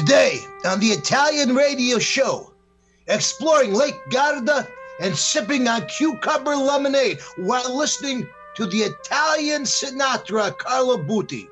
[0.00, 2.54] Today on the Italian radio show,
[3.06, 4.66] exploring Lake Garda
[4.98, 11.46] and sipping on cucumber lemonade while listening to the Italian Sinatra Carlo Buti.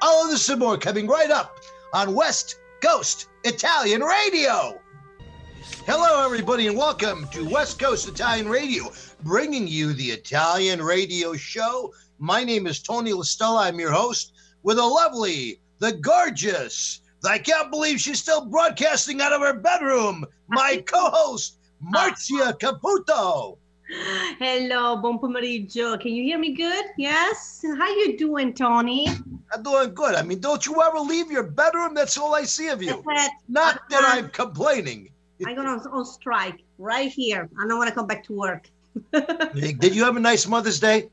[0.00, 1.58] All of this and more coming right up
[1.92, 4.80] on West Coast Italian Radio.
[5.84, 8.90] Hello, everybody, and welcome to West Coast Italian Radio,
[9.24, 11.92] bringing you the Italian radio show.
[12.18, 13.66] My name is Tony Listella.
[13.66, 14.32] I'm your host
[14.62, 20.24] with a lovely, the gorgeous, I can't believe she's still broadcasting out of her bedroom,
[20.48, 22.52] my co host, Marcia uh-huh.
[22.60, 23.58] Caputo.
[24.38, 26.00] Hello, buon pomeriggio.
[26.00, 26.84] Can you hear me good?
[26.96, 27.64] Yes.
[27.78, 29.08] How you doing, Tony?
[29.52, 30.14] I'm doing good.
[30.14, 31.94] I mean, don't you ever leave your bedroom?
[31.94, 33.04] That's all I see of you.
[33.48, 35.10] Not that I'm complaining.
[35.46, 37.48] I'm going on strike right here.
[37.62, 38.70] I don't want to come back to work.
[39.12, 41.10] Did you have a nice Mother's Day?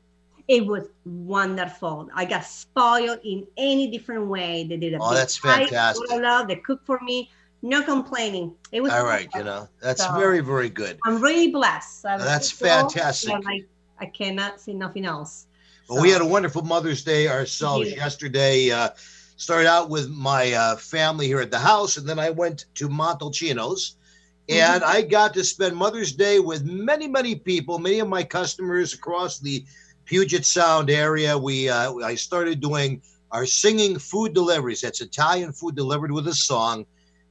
[0.48, 2.08] It was wonderful.
[2.14, 4.66] I got spoiled in any different way.
[4.68, 6.10] They did a oh, that's fantastic.
[6.10, 6.48] I love.
[6.48, 7.30] They cooked for me.
[7.62, 8.54] No complaining.
[8.72, 9.28] It was all right.
[9.34, 10.98] You know, that's so, very, very good.
[11.06, 12.02] I'm really blessed.
[12.02, 13.32] that's fantastic.
[13.46, 13.64] I,
[14.00, 15.46] I cannot say nothing else.
[15.88, 17.96] Well, so, we had a wonderful Mother's Day ourselves yeah.
[17.96, 18.70] yesterday.
[18.70, 18.90] Uh,
[19.36, 22.88] started out with my uh, family here at the house, and then I went to
[22.88, 23.96] Montalcino's
[24.48, 28.92] and I got to spend Mother's Day with many, many people, many of my customers
[28.92, 29.64] across the
[30.12, 31.38] Puget Sound area.
[31.38, 34.82] We uh, I started doing our singing food deliveries.
[34.82, 36.84] That's Italian food delivered with a song,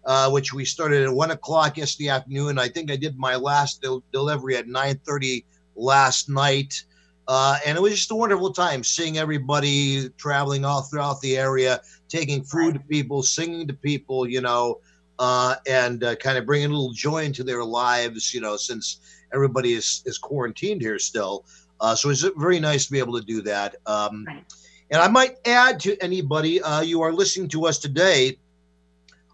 [0.04, 2.58] uh, which we started at one o'clock yesterday afternoon.
[2.58, 6.84] I think I did my last del- delivery at nine thirty last night.
[7.28, 11.82] Uh, and it was just a wonderful time seeing everybody traveling all throughout the area,
[12.10, 14.80] taking food to people, singing to people, you know,
[15.20, 19.02] uh, and uh, kind of bringing a little joy into their lives, you know, since
[19.36, 21.46] everybody is, is quarantined here still.
[21.82, 23.76] Uh, so it's very nice to be able to do that.
[23.88, 24.46] Um, right.
[24.92, 28.38] And I might add to anybody, uh, you are listening to us today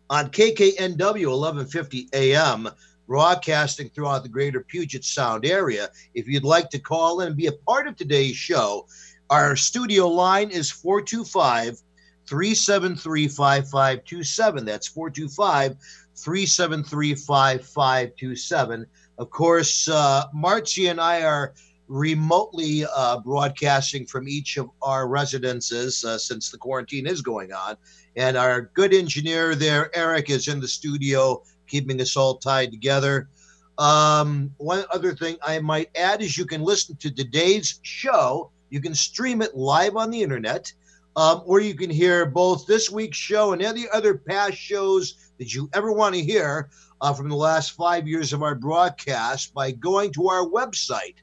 [0.09, 2.70] on KKNW 1150 AM,
[3.08, 5.89] broadcasting throughout the greater Puget Sound area.
[6.14, 8.88] If you'd like to call in and be a part of today's show,
[9.30, 11.82] our studio line is 425
[12.27, 14.66] 373 5527.
[14.66, 15.76] That's 425
[16.16, 18.86] 373 5527.
[19.17, 21.54] Of course, uh, Marcy and I are
[21.87, 27.77] remotely uh, broadcasting from each of our residences uh, since the quarantine is going on.
[28.15, 33.30] And our good engineer there, Eric, is in the studio keeping us all tied together.
[33.77, 38.52] Um, one other thing I might add is you can listen to today's show.
[38.70, 40.73] You can stream it live on the internet
[41.17, 45.53] um, or you can hear both this week's show and any other past shows that
[45.53, 46.70] you ever want to hear
[47.02, 51.15] uh, from the last five years of our broadcast by going to our website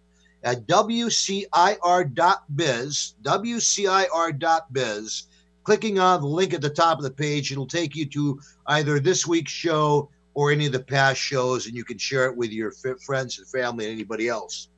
[0.45, 1.49] at wcir.biz,
[3.23, 5.27] wcir.biz,
[5.65, 7.51] clicking on the link at the top of the page.
[7.51, 11.75] It'll take you to either this week's show or any of the past shows, and
[11.75, 14.69] you can share it with your f- friends and family and anybody else.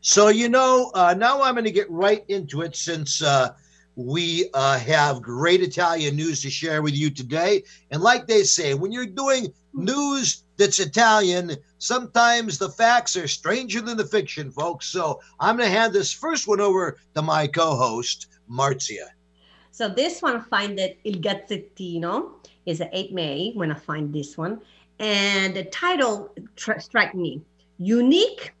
[0.00, 3.50] So, you know, uh, now I'm going to get right into it since uh,
[3.96, 7.64] we uh, have great Italian news to share with you today.
[7.90, 13.80] And like they say, when you're doing news that's Italian, sometimes the facts are stranger
[13.80, 14.86] than the fiction, folks.
[14.86, 19.08] So I'm going to hand this first one over to my co host, Marzia.
[19.70, 22.30] So this one, find it Il Gazzettino,
[22.64, 24.60] is 8 May when I find this one.
[24.98, 27.42] And the title tr- struck me
[27.78, 28.54] unique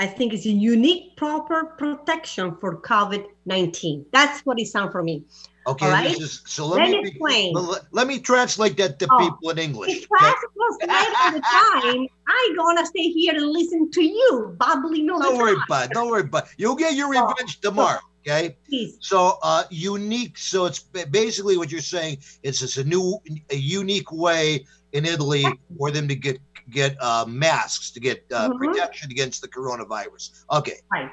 [0.00, 4.06] I think it's a unique, proper protection for COVID 19.
[4.12, 5.24] That's what it sounds for me.
[5.70, 6.18] Okay, right?
[6.18, 7.54] Is, so let, me explain.
[7.54, 9.90] Let, let, me translate that to oh, people in English.
[9.90, 10.32] If okay?
[10.80, 15.56] later the time, I'm gonna stay here and listen to you babbling all Don't worry
[15.66, 15.90] about it.
[15.92, 16.50] Don't worry about it.
[16.56, 18.00] You'll get your oh, revenge oh, tomorrow.
[18.26, 18.56] Okay.
[18.68, 18.98] Please.
[19.00, 20.38] So uh, unique.
[20.38, 22.18] So it's basically what you're saying.
[22.42, 23.18] It's just a new,
[23.50, 25.46] a unique way in Italy
[25.78, 26.38] for them to get
[26.70, 28.58] get uh, masks to get uh, mm-hmm.
[28.58, 30.44] protection against the coronavirus.
[30.50, 30.80] Okay.
[30.92, 31.12] Right.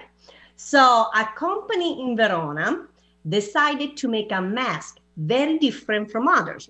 [0.56, 2.88] So a company in Verona
[3.28, 6.70] decided to make a mask very different from others.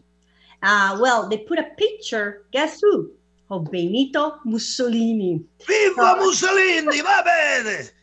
[0.64, 2.46] Uh, well, they put a picture.
[2.52, 3.12] Guess who?
[3.50, 5.42] Of Benito Mussolini.
[5.66, 7.02] Viva so, Mussolini!
[7.02, 7.90] Va bene.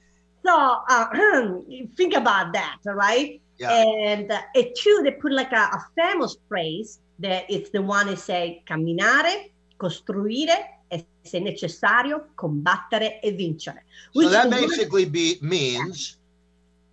[0.47, 1.07] So uh,
[1.97, 3.41] think about that, all right?
[3.57, 3.73] Yeah.
[3.73, 8.09] And uh, it too, they put like a, a famous phrase that it's the one
[8.09, 13.85] that say camminare, costruire e se necessario combattere e vincere.
[14.13, 16.19] So that basically be, means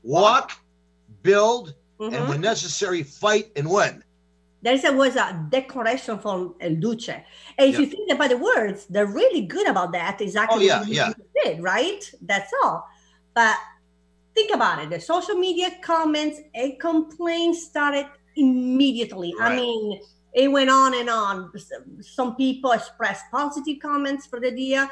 [0.04, 0.54] walk,
[1.24, 2.14] build, mm-hmm.
[2.14, 4.04] and when necessary, fight and win.
[4.64, 7.10] There was a declaration from El Duce.
[7.10, 7.24] And
[7.58, 7.80] if yeah.
[7.80, 10.22] you think about the words, they're really good about that.
[10.22, 11.14] Exactly oh, yeah, yeah.
[11.44, 12.00] did, right?
[12.22, 12.88] That's all.
[13.34, 13.58] But
[14.36, 14.92] think about it.
[14.92, 19.34] The social media comments and complaints started immediately.
[19.40, 19.54] Right.
[19.54, 20.02] I mean,
[20.34, 21.52] it went on and on.
[22.02, 24.90] Some people expressed positive comments for the idea,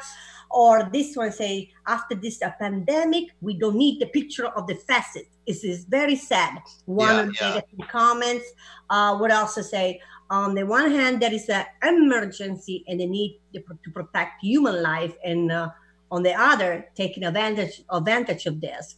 [0.50, 5.26] or this one say, after this pandemic, we don't need the picture of the facet.
[5.46, 6.58] It is very sad.
[6.86, 7.48] One Yeah, of the yeah.
[7.54, 8.46] negative comments
[8.90, 13.40] uh, would also say, on the one hand, there is an emergency and the need
[13.54, 15.70] to protect human life, and uh,
[16.10, 18.96] on the other, taking advantage advantage of this.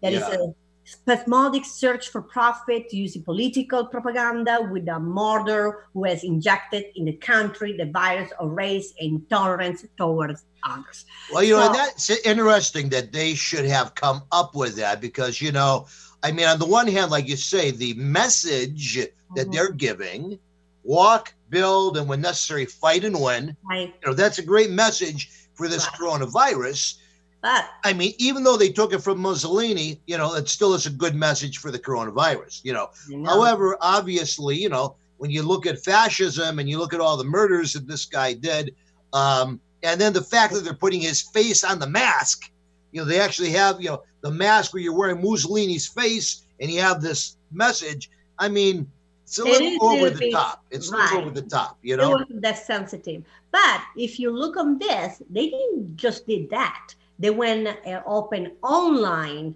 [0.00, 0.34] There is Yeah.
[0.34, 7.04] a spasmodic search for profit using political propaganda with a murderer who has injected in
[7.04, 11.04] the country the virus of race and intolerance towards others.
[11.32, 15.52] Well, you know, that's interesting that they should have come up with that because, you
[15.52, 15.86] know,
[16.22, 18.94] I mean, on the one hand, like you say, the message
[19.34, 19.52] that Mhm.
[19.52, 20.38] they're giving
[20.84, 23.56] walk, build, and when necessary, fight and win.
[23.68, 23.94] Right.
[24.02, 25.94] You know, that's a great message for this Right.
[25.94, 26.94] coronavirus.
[27.42, 30.86] But I mean, even though they took it from Mussolini, you know, it still is
[30.86, 32.90] a good message for the coronavirus, you know.
[33.08, 37.00] you know, However, obviously, you know, when you look at fascism and you look at
[37.00, 38.74] all the murders that this guy did,
[39.12, 42.50] um, and then the fact that they're putting his face on the mask,
[42.92, 46.70] you know, they actually have, you know, the mask where you're wearing Mussolini's face and
[46.70, 48.08] you have this message.
[48.38, 48.88] I mean,
[49.24, 50.64] it's a It little over the bit- top.
[50.70, 51.12] It's right.
[51.14, 52.10] over the top, you it know.
[52.10, 53.24] wasn't that sensitive.
[53.50, 56.94] But if you look on this, they didn't just did that.
[57.22, 59.54] They went and open online.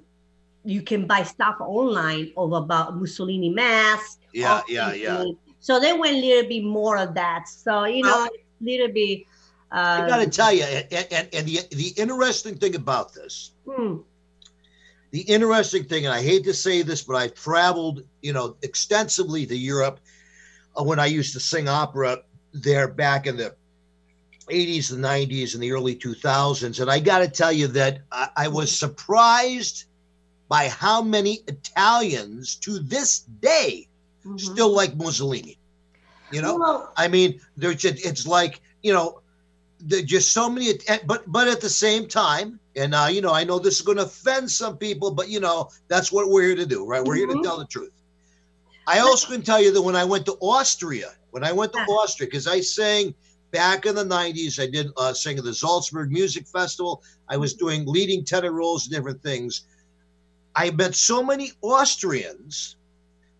[0.64, 4.20] You can buy stuff online of about Mussolini mask.
[4.32, 5.24] Yeah, yeah, yeah.
[5.58, 7.48] So they went a little bit more of that.
[7.48, 9.22] So you know, a little bit.
[9.72, 13.50] Uh, I got to tell you, and, and, and the, the interesting thing about this,
[13.68, 13.96] hmm,
[15.10, 19.44] the interesting thing, and I hate to say this, but I've traveled, you know, extensively
[19.44, 19.98] to Europe
[20.78, 22.18] uh, when I used to sing opera
[22.52, 23.56] there back in the
[24.50, 26.80] 80s, the 90s, and the early 2000s.
[26.80, 29.84] And I got to tell you that I, I was surprised
[30.48, 33.88] by how many Italians to this day
[34.24, 34.36] mhm.
[34.36, 35.58] still like Mussolini.
[36.30, 39.20] You know, Well, I mean, there's just, it's like you know,
[39.80, 40.72] there's just so many.
[41.06, 43.98] But but at the same time, and uh, you know, I know this is going
[43.98, 47.04] to offend some people, but you know, that's what we're here to do, right?
[47.04, 47.42] We're here to Mhm.
[47.42, 47.92] tell the truth.
[48.86, 51.80] I also can tell you that when I went to Austria, when I went to
[51.80, 53.14] Austria, because I sang
[53.52, 57.02] back in the '90s, I did uh, sing at the Salzburg Music Festival.
[57.28, 59.66] I was doing leading tenor roles and different things.
[60.54, 62.76] I met so many Austrians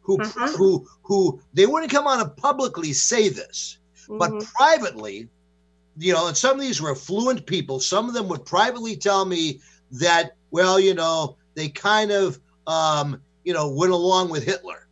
[0.03, 0.49] who Uh-huh.
[0.57, 4.45] who who they wouldn't come on and publicly say this, but mhm.
[4.55, 5.29] privately,
[5.99, 7.81] you know, and some of these were affluent people.
[7.81, 9.61] Some of them would privately tell me
[9.93, 14.87] that, well, you know, they kind of, um, you know, went along with Hitler,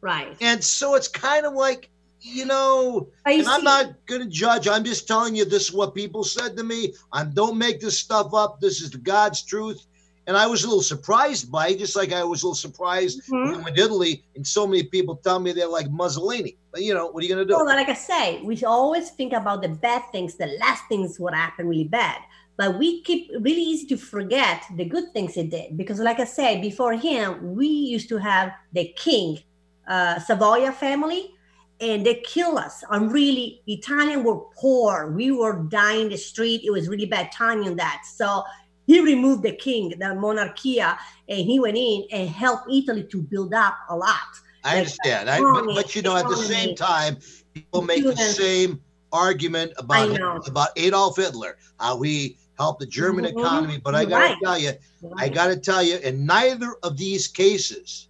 [0.00, 0.36] right.
[0.40, 4.66] and so it's kind of like, you know, you and I'm not going to judge.
[4.68, 6.94] I'm just telling you this is what people said to me.
[7.12, 8.60] I don't make this stuff up.
[8.60, 9.86] This is the God's truth.
[10.28, 13.22] And I was a little surprised by it, just like I was a little surprised
[13.28, 13.44] Mhm.
[13.44, 16.56] when I went to Italy and so many people tell me they're like Mussolini.
[16.72, 17.56] But you know, what are you going to do?
[17.56, 21.32] Well, like I say, we always think about the bad things, the last things what
[21.32, 22.18] happened really bad.
[22.56, 26.24] But we keep really easy to forget the good things he did because, like I
[26.24, 29.38] say, before him, we used to have the king,
[29.86, 31.35] uh, Savoia family,
[31.80, 32.82] and they kill us.
[32.88, 35.12] I'm really, Italian were poor.
[35.12, 36.62] We were dying in the street.
[36.64, 38.02] It was really bad timing on that.
[38.14, 38.44] So
[38.86, 43.52] he removed the king, the monarchia, and he went in and helped Italy to build
[43.52, 44.16] up a lot.
[44.64, 45.28] I understand.
[45.28, 47.18] I, but, but you know, at the same time,
[47.54, 48.80] people make the same
[49.12, 53.38] argument about I about Adolf Hitler, how he helped the German Mhm.
[53.38, 53.78] economy.
[53.78, 54.36] But I got to right.
[54.42, 54.72] tell you,
[55.18, 58.08] I got to tell you, in neither of these cases,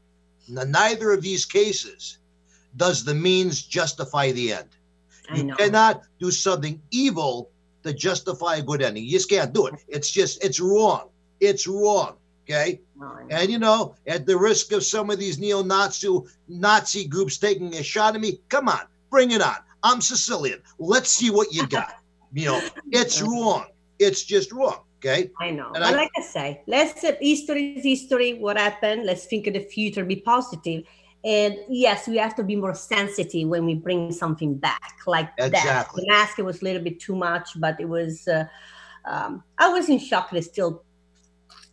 [0.49, 2.19] neither of these cases,
[2.77, 4.69] does the means justify the end.
[5.31, 7.51] I You cannot do something evil
[7.83, 9.05] to justify a good ending.
[9.05, 9.75] You just can't do it.
[9.89, 11.09] It's just, it's wrong.
[11.41, 12.17] It's wrong.
[12.45, 12.81] Okay.
[12.97, 13.19] Know.
[13.31, 16.09] And you know, at the risk of some of these neo-Nazi
[16.49, 19.57] Nazi groups taking a shot at me, come on, bring it on.
[19.83, 20.63] I'm Sicilian.
[20.79, 21.95] Let's see what you got.
[22.33, 22.61] you know,
[22.93, 23.67] it's wrong.
[23.99, 24.81] It's just wrong.
[24.99, 25.31] Okay.
[25.41, 25.67] I know.
[25.67, 28.35] And but I- like I say, let's history is history.
[28.35, 29.05] What happened?
[29.05, 30.85] Let's think of the future, be positive.
[31.27, 35.89] And yes, we have to be more sensitive when we bring something back like that.
[35.93, 38.29] The mask it was a little bit too much, but it was.
[38.29, 38.45] Uh,
[39.05, 40.85] um, I was in shock that still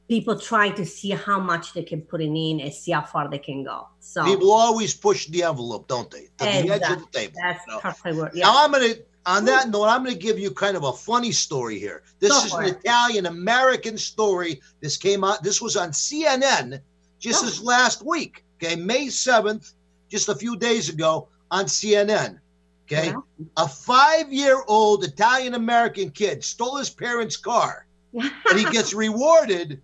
[0.08, 3.30] people trying to see how much they can put it in and see how far
[3.30, 3.88] they can go.
[4.00, 6.30] So People always push the envelope, don't they?
[6.38, 7.34] To the edge of the table.
[7.42, 7.80] that's you know?
[7.80, 8.32] perfect word.
[8.34, 8.46] Yeah.
[8.46, 8.96] Now I'm gonna
[9.28, 12.02] on that note, I'm gonna give you kind of a funny story here.
[12.20, 12.80] This Go is an it.
[12.84, 14.62] Italian American story.
[14.82, 16.82] This came out, this was on CNN
[17.20, 17.46] just Oh.
[17.46, 18.44] this last week.
[18.64, 19.74] Okay, May 7th,
[20.10, 22.40] just a few days ago on CNN.
[22.86, 23.08] Okay.
[23.08, 23.16] Yeah.
[23.58, 29.82] A five-year-old Italian American kid stole his parents' car and he gets rewarded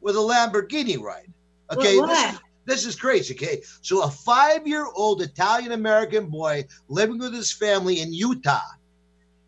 [0.00, 1.32] with a Lamborghini ride.
[1.72, 3.62] Okay, this is This is crazy, okay?
[3.80, 8.60] So a five-year-old Italian American boy living with his family in Utah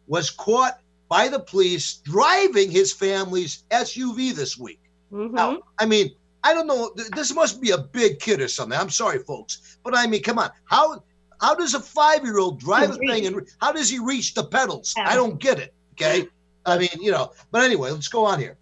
[0.07, 4.81] was caught by the police driving his family's SUV this week.
[5.13, 5.33] Mhm.
[5.33, 6.93] Now, I mean, I don't know.
[7.15, 8.79] This must be a big kid or something.
[8.79, 10.51] I'm sorry, folks, but I mean, come on.
[10.65, 11.03] How
[11.41, 14.45] how does a five year old drive a thing and how does he reach the
[14.45, 14.95] pedals?
[14.99, 15.75] I don't get it.
[15.93, 16.27] Okay,
[16.67, 17.33] I mean, you know.
[17.51, 18.57] But anyway, let's go on here.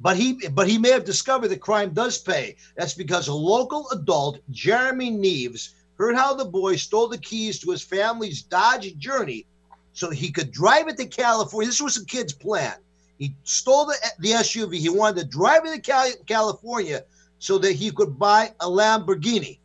[0.00, 2.56] But he but he may have discovered that crime does pay.
[2.76, 7.70] That's because a local adult, Jeremy Neves, heard how the boy stole the keys to
[7.70, 9.46] his family's Dodge Journey
[9.92, 11.68] so he could drive it to California.
[11.68, 12.74] This was a kid's plan.
[13.18, 14.74] He stole the, the SUV.
[14.76, 17.04] He wanted to drive it to Cali- California
[17.38, 19.58] so that he could buy a Lamborghini.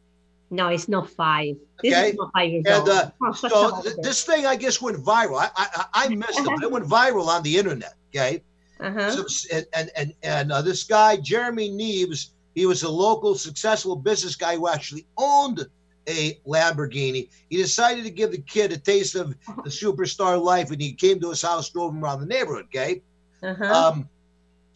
[0.50, 1.56] No, it's not five.
[1.82, 2.10] This Okay.
[2.10, 5.38] is not five And uh, Oh, so th- this thing, I guess, went viral.
[5.40, 7.94] I I, I missed it, it went viral on the internet.
[8.14, 8.44] Okay.
[8.80, 9.12] uh-huh.
[9.12, 13.96] So, and and and, and uh, this guy Jeremy Neves, he was a local successful
[13.96, 15.66] business guy who actually owned
[16.08, 17.30] a Lamborghini.
[17.50, 19.30] He decided to give the kid a taste of
[19.64, 22.66] the superstar life, and he came to his house, drove him around the neighborhood.
[22.66, 23.02] Okay.
[23.44, 23.66] Uh-huh.
[23.66, 24.10] Um,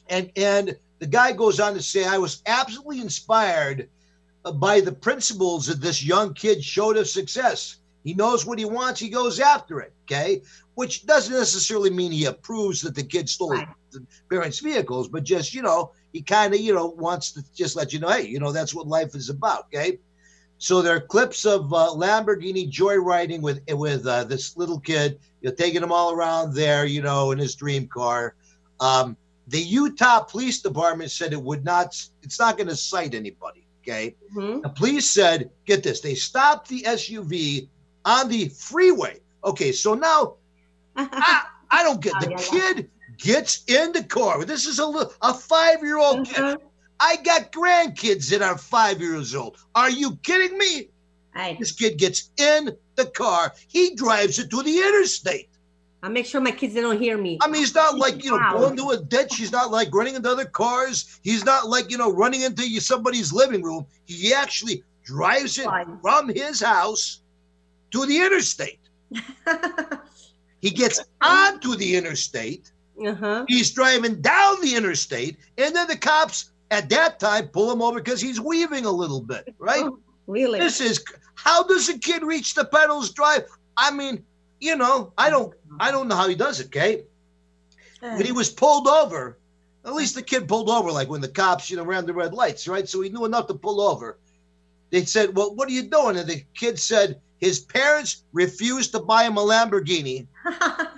[0.10, 3.90] and and the guy goes on to say, I was absolutely inspired
[4.56, 7.78] by the principles that this young kid showed of success.
[8.04, 9.94] He knows what he wants, he goes after it.
[10.04, 10.42] Okay,
[10.76, 13.68] which doesn't necessarily mean he approves that the kid stole Right.
[13.92, 17.76] the parents' vehicles, but just you know, he kind of you know wants to just
[17.76, 19.66] let you know, hey, you know, that's what life is about.
[19.74, 20.00] Okay.
[20.58, 25.50] So there are clips of uh, Lamborghini joyriding with with uh, this little kid, you
[25.50, 28.36] know, taking him all around there, you know, in his dream car.
[28.80, 29.18] Um,
[29.48, 33.66] the Utah Police Department said it would not, it's not going to cite anybody.
[33.84, 34.16] Okay.
[34.36, 34.64] Mhm.
[34.64, 37.68] The police said, get this, they stopped the SUV
[38.04, 39.20] on the freeway.
[39.44, 39.72] Okay.
[39.72, 40.36] So now
[40.96, 44.44] I, I don't get the kid gets in the car.
[44.46, 46.40] This is a, a five year old kid.
[46.40, 46.58] Uh-huh.
[47.00, 49.58] I got grandkids that are five years old.
[49.76, 50.90] Are you kidding me?
[51.60, 53.54] This kid gets in the car.
[53.68, 55.50] He drives it to the interstate.
[56.04, 57.40] I'll make sure my kids they don't hear me.
[57.42, 58.58] I mean, he's not like, you know, Wow.
[58.60, 59.36] going to a ditch.
[59.38, 61.20] He's not like running into other cars.
[61.24, 63.86] He's not like, you know, running into somebody's living room.
[64.06, 65.98] He actually drives it Fine.
[66.02, 67.22] from his house
[67.92, 68.80] to the interstate.
[70.62, 72.72] He gets onto the interstate.
[73.06, 73.46] uh-huh.
[73.48, 75.38] He's driving down the interstate.
[75.60, 79.22] And then the cops at that time pull him over because he's weaving a little
[79.22, 79.84] bit, right?
[79.84, 80.58] Oh, really?
[80.60, 81.04] This is
[81.36, 83.44] how does a kid reach the pedals drive?
[83.78, 84.24] I mean,
[84.60, 87.04] you know, I don't I don't know how he does it, okay?
[88.02, 89.38] When he was pulled over,
[89.86, 92.34] at least the kid pulled over like when the cops, you know, ran the red
[92.34, 92.88] lights, right?
[92.88, 94.18] So he knew enough to pull over.
[94.92, 96.18] They said, Well, what are you doing?
[96.18, 100.28] And the kid said his parents refused to buy him a Lamborghini.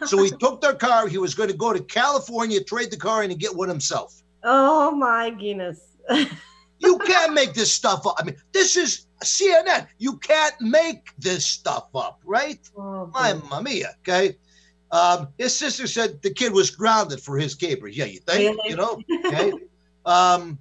[0.05, 1.07] So he took their car.
[1.07, 4.22] He was going to go to California, trade the car in, and get one himself.
[4.43, 5.79] oh my goodness.
[6.79, 8.17] You can't make this stuff up.
[8.19, 9.88] I mean, this is CNN.
[9.98, 12.60] You can't make this stuff up, right?
[12.77, 13.96] Oh, Mamma mia.
[14.01, 14.38] Okay.
[14.91, 17.98] Um, his sister said the kid was grounded for his capers.
[17.98, 18.58] Yeah, you think?
[18.58, 18.70] Really?
[18.70, 19.01] You know?
[19.25, 19.51] Okay.
[20.06, 20.58] um,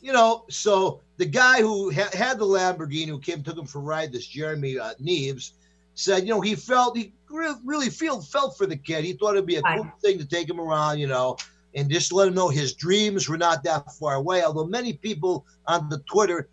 [0.00, 3.78] you know, so the guy who ha- had the Lamborghini who came took him for
[3.78, 5.50] a ride, this Jeremy uh, Neves,
[5.94, 9.04] said, you know, he felt he re- really feel felt for the kid.
[9.04, 9.80] He thought it'd be a Right.
[9.82, 11.36] cool thing to take him around, you know,
[11.74, 14.42] and just let him know his dreams were not that far away.
[14.42, 16.48] Although many people on the Twitter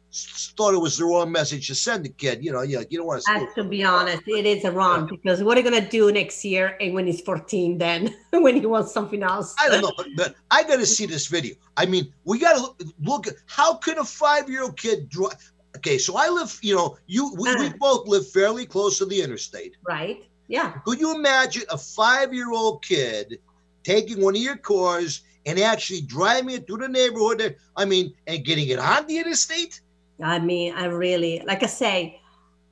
[0.55, 2.43] thought it was the wrong message to send the kid.
[2.45, 3.47] You know, yeah, you don't want to.
[3.55, 6.93] To be honest, it is wrong because what are you gonna do next year and
[6.93, 9.55] when he's 14 then when he wants something else?
[9.59, 11.55] I don't know, but, but I got to see this video.
[11.77, 15.09] I mean, we got to look, look at how can a five year old kid
[15.09, 15.51] drive?
[15.77, 17.73] Okay, so I live, you know, you we, we Uh.
[17.79, 19.75] both live fairly close to the interstate.
[19.87, 20.23] Right?
[20.47, 20.73] Yeah.
[20.85, 23.39] Could you imagine a five year old kid
[23.83, 27.55] taking one of your cars and actually driving it through the neighborhood?
[27.75, 29.81] I mean, and getting it on the interstate?
[30.23, 32.19] I mean, I really, like I say,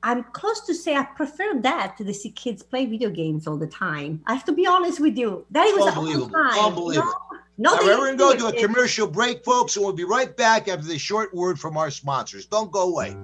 [0.02, 3.56] I'm close to say I prefer that to the see kids play video games all
[3.56, 4.22] the time.
[4.26, 5.46] I have to be honest with you.
[5.50, 6.36] That was Unbelievable.
[6.36, 7.12] Unbelievable.
[7.58, 8.66] No, no right, we're going to go to a commercial.
[8.68, 12.46] commercial break, folks, and we'll be right back after this short word from our sponsors.
[12.46, 13.16] Don't go away.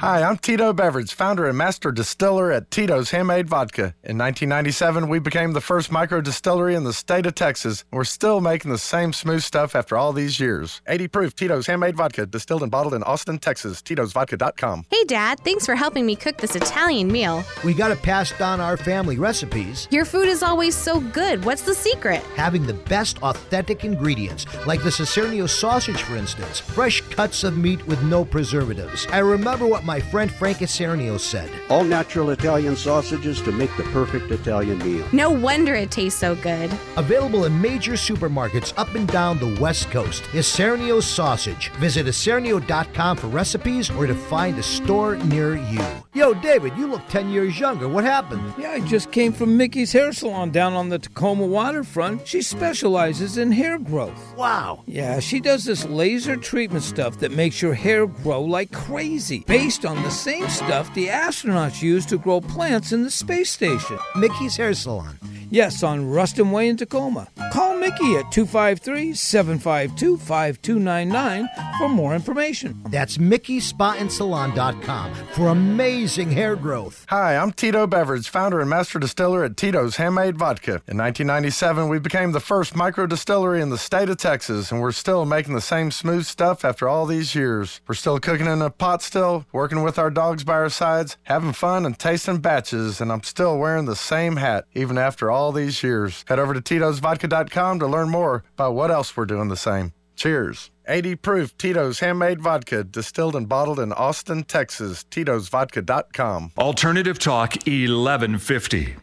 [0.00, 3.94] Hi, I'm Tito Beveridge, founder and master distiller at Tito's Handmade Vodka.
[4.04, 7.82] In 1997, we became the first micro distillery in the state of Texas.
[7.90, 10.82] We're still making the same smooth stuff after all these years.
[10.86, 13.80] 80 proof Tito's Handmade Vodka, distilled and bottled in Austin, Texas.
[13.80, 14.84] Tito'sVodka.com.
[14.90, 17.42] Hey, Dad, thanks for helping me cook this Italian meal.
[17.64, 21.42] We got to pass down our family recipes, Your food is always so good.
[21.42, 22.22] What's the secret?
[22.36, 27.84] having the best authentic ingredients, like the Isernio sausage, for instance, fresh cuts of meat
[27.86, 29.06] with no preservatives.
[29.10, 31.48] I remember what my friend Frank Isernio said.
[31.70, 35.06] All natural Italian sausages to make the perfect Italian meal.
[35.12, 36.70] No wonder it tastes so good.
[36.96, 40.24] Available in major supermarkets up and down the West Coast.
[40.32, 41.70] Isernio Sausage.
[41.74, 45.84] Visit isernio.com for recipes or to find a store near you.
[46.14, 47.88] Yo, David, you look 10 years younger.
[47.88, 48.54] What happened?
[48.58, 52.26] Yeah, I just came from Mickey's Hair Salon down on the Tacoma waterfront.
[52.26, 54.34] She specializes in hair growth.
[54.34, 54.82] Wow.
[54.86, 59.75] Yeah, she does this laser treatment stuff that makes your hair grow like crazy, based
[59.84, 63.98] on the same stuff the astronauts use to grow plants in the space station.
[64.14, 65.18] Mickey's Hair Salon.
[65.50, 67.28] Yes, on Ruston Way in Tacoma.
[67.52, 72.82] Call Mickey at 253 752 5299 for more information.
[72.88, 77.06] That's MickeySpaandSalon.com for amazing hair growth.
[77.08, 80.82] Hi, I'm Tito Beveridge, founder and master distiller at Tito's Handmade Vodka.
[80.88, 84.90] In 1997, we became the first micro distillery in the state of Texas, and we're
[84.90, 87.80] still making the same smooth stuff after all these years.
[87.86, 91.52] We're still cooking in a pot still, working with our dogs by our sides, having
[91.52, 95.82] fun and tasting batches, and I'm still wearing the same hat even after all these
[95.82, 96.24] years.
[96.28, 99.92] Head over to Tito'sVodka.com to learn more about what else we're doing the same.
[100.14, 100.70] Cheers.
[100.86, 105.04] 80 proof Tito's handmade vodka, distilled and bottled in Austin, Texas.
[105.10, 106.52] Tito'sVodka.com.
[106.56, 108.94] Alternative Talk 1150.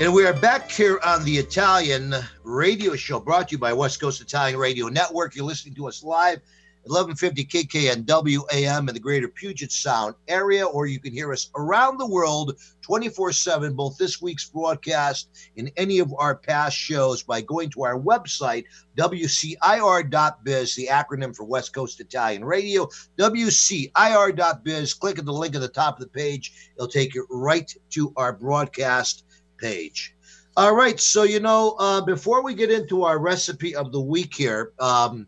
[0.00, 4.00] And we are back here on the Italian radio show brought to you by West
[4.00, 5.36] Coast Italian Radio Network.
[5.36, 6.40] You're listening to us live
[6.84, 11.98] 1150 KKNW AM in the greater Puget Sound area, or you can hear us around
[11.98, 17.40] the world 24 7, both this week's broadcast and any of our past shows by
[17.42, 18.64] going to our website,
[18.96, 24.94] WCIR.biz, the acronym for West Coast Italian Radio, WCIR.biz.
[24.94, 28.12] Click at the link at the top of the page, it'll take you right to
[28.16, 29.24] our broadcast
[29.58, 30.14] page.
[30.56, 34.34] All right, so you know, uh, before we get into our recipe of the week
[34.34, 35.26] here, um,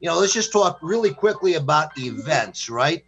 [0.00, 3.04] you know, let's just talk really quickly about events, right?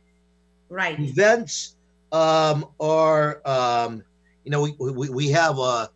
[0.68, 0.98] Right.
[0.98, 1.76] Events
[2.12, 4.02] um, are, um,
[4.44, 5.90] you know, we, we, we have a,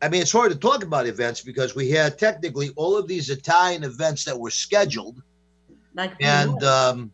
[0.00, 3.30] I mean, it's hard to talk about events because we had technically all of these
[3.30, 5.22] Italian events that were scheduled.
[5.94, 7.12] Like And um,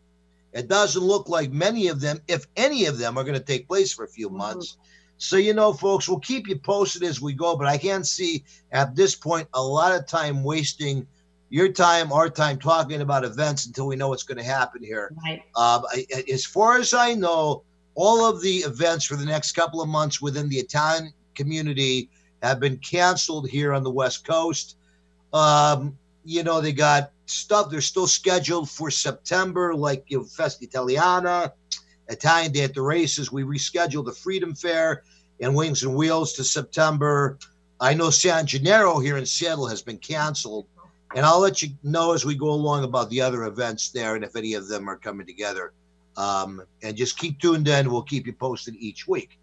[0.53, 3.67] it doesn't look like many of them, if any of them, are going to take
[3.67, 4.77] place for a few months.
[5.17, 8.43] So, you know, folks, we'll keep you posted as we go, but I can't see
[8.71, 11.05] at this point a lot of time wasting
[11.49, 15.11] your time, our time talking about events until we know what's going to happen here.
[15.25, 15.41] right.
[15.55, 17.63] Um, I, as far as I know,
[17.95, 22.09] all of the events for the next couple of months within the Italian community
[22.41, 24.77] have been canceled here on the West Coast.
[25.33, 30.63] Um, you know, they got stuff, they're still scheduled for September, like you know, Festa
[30.65, 31.53] Italiana,
[32.07, 33.31] Italian Day at the Races.
[33.31, 35.03] We rescheduled the Freedom Fair
[35.39, 37.37] and Wings and Wheels to September.
[37.79, 40.67] I know San Gennaro here in Seattle has been canceled.
[41.15, 44.23] And I'll let you know as we go along about the other events there and
[44.23, 45.73] if any of them are coming together.
[46.17, 47.89] Um, and just keep tuned in.
[47.91, 49.39] We'll keep you posted each week.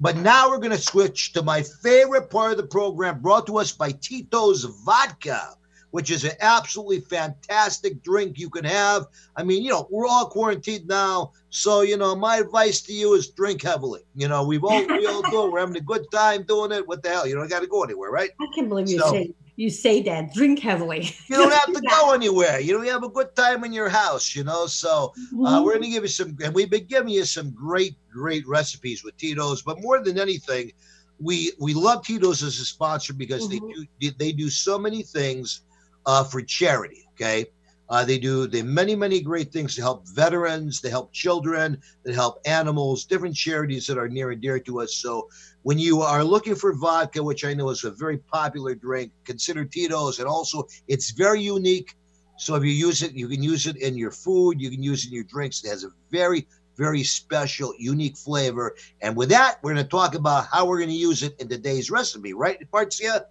[0.00, 3.58] But now we're going to switch to my favorite part of the program brought to
[3.58, 5.54] us by Tito's Vodka,
[5.92, 9.06] which is an absolutely fantastic drink you can have.
[9.36, 11.30] I mean, you know, we're all quarantined now.
[11.50, 14.00] So, you know, my advice to you is drink heavily.
[14.16, 15.52] You know, we've all, we all do.
[15.52, 16.86] We're having a good time doing it.
[16.88, 17.26] What the hell?
[17.26, 18.30] You don't got to go anywhere, right?
[18.40, 20.34] I can't believe you So- say you say that.
[20.34, 21.10] Drink heavily.
[21.28, 22.60] You don't have to go anywhere.
[22.60, 24.66] You don't have a good time in your house, you know.
[24.66, 25.12] So
[25.44, 28.46] uh, we're going to give you some, and we've been giving you some great, great
[28.46, 29.62] recipes with Tito's.
[29.62, 30.72] But more than anything,
[31.20, 35.62] we we love Tito's as a sponsor because they do they do so many things
[36.06, 37.04] uh, for charity.
[37.14, 37.46] Okay,
[37.88, 42.12] uh, they do they many many great things to help veterans, they help children, they
[42.12, 44.94] help animals, different charities that are near and dear to us.
[44.94, 45.28] So
[45.62, 49.64] when you are looking for vodka, which I know is a very popular drink, consider
[49.64, 51.94] Tito's, and also it's very unique.
[52.36, 55.04] So if you use it, you can use it in your food, you can use
[55.04, 55.62] it in your drinks.
[55.64, 58.74] It has a very, very special, unique flavor.
[59.02, 61.48] And with that, we're going to talk about how we're going to use it in
[61.48, 63.26] today's recipe, right, Marcia?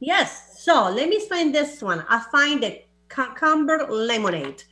[0.00, 0.62] Yes.
[0.64, 2.04] So let me find this one.
[2.08, 4.62] I find the cucumber lemonade.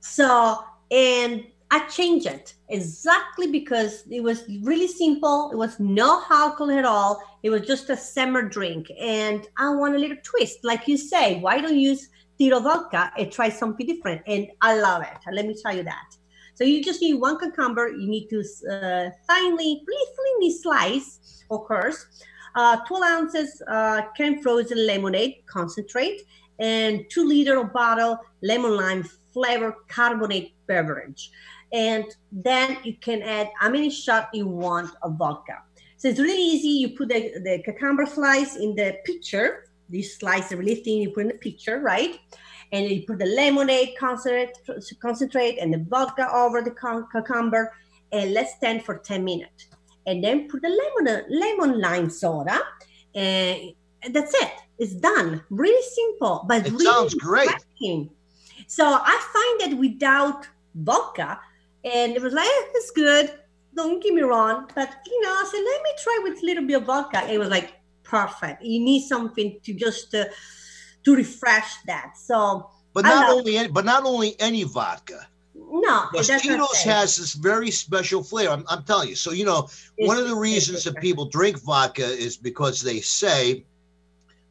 [0.00, 5.50] So, and I changed it exactly because it was really simple.
[5.52, 7.22] It was no alcohol at all.
[7.42, 8.90] It was just a summer drink.
[8.98, 10.64] And I want a little twist.
[10.64, 14.22] Like you say, why don't you use Tito vodka and try something different?
[14.26, 15.18] And I love it.
[15.30, 16.16] Let me tell you that.
[16.54, 17.88] So you just need one cucumber.
[17.88, 22.06] You need to uh, finely, really finely slice, of course.
[22.54, 26.22] Uh, 12 ounces uh, can frozen lemonade concentrate
[26.58, 31.30] and two liter bottle lemon lime flavor carbonate beverage.
[31.72, 35.58] And then you can add how many shot you want of vodka.
[35.96, 36.68] So it's really easy.
[36.68, 39.64] You put the, the cucumber slice in the pitcher.
[39.88, 42.18] This slice really thin, you put in the pitcher, right?
[42.72, 44.50] And you put the lemonade concentrate,
[45.00, 47.72] concentrate and the vodka over the cucumber.
[48.12, 49.66] and let's stand for 10 minutes.
[50.06, 52.60] And then put the lemon, lemon lime soda,
[53.14, 53.72] and
[54.10, 54.52] that's it.
[54.78, 55.42] It's done.
[55.50, 57.48] Really simple, but It really sounds great.
[57.48, 58.10] refreshing.
[58.66, 61.40] So I find that without vodka,
[61.84, 63.32] and it was like, eh, it's good.
[63.74, 66.66] Don't get me wrong, but you know, I said, let me try with a little
[66.66, 67.30] bit of vodka.
[67.32, 68.62] It was like perfect.
[68.62, 70.24] You need something to just uh,
[71.04, 72.12] to refresh that.
[72.18, 75.26] So But not only any, but not only any vodka.
[75.54, 78.52] no, it Because doesn't Tito's has this very special flavor.
[78.52, 79.14] I'm, I'm telling you.
[79.16, 83.00] So you know, It's- one of the reasons that people drink vodka is because they
[83.00, 83.64] say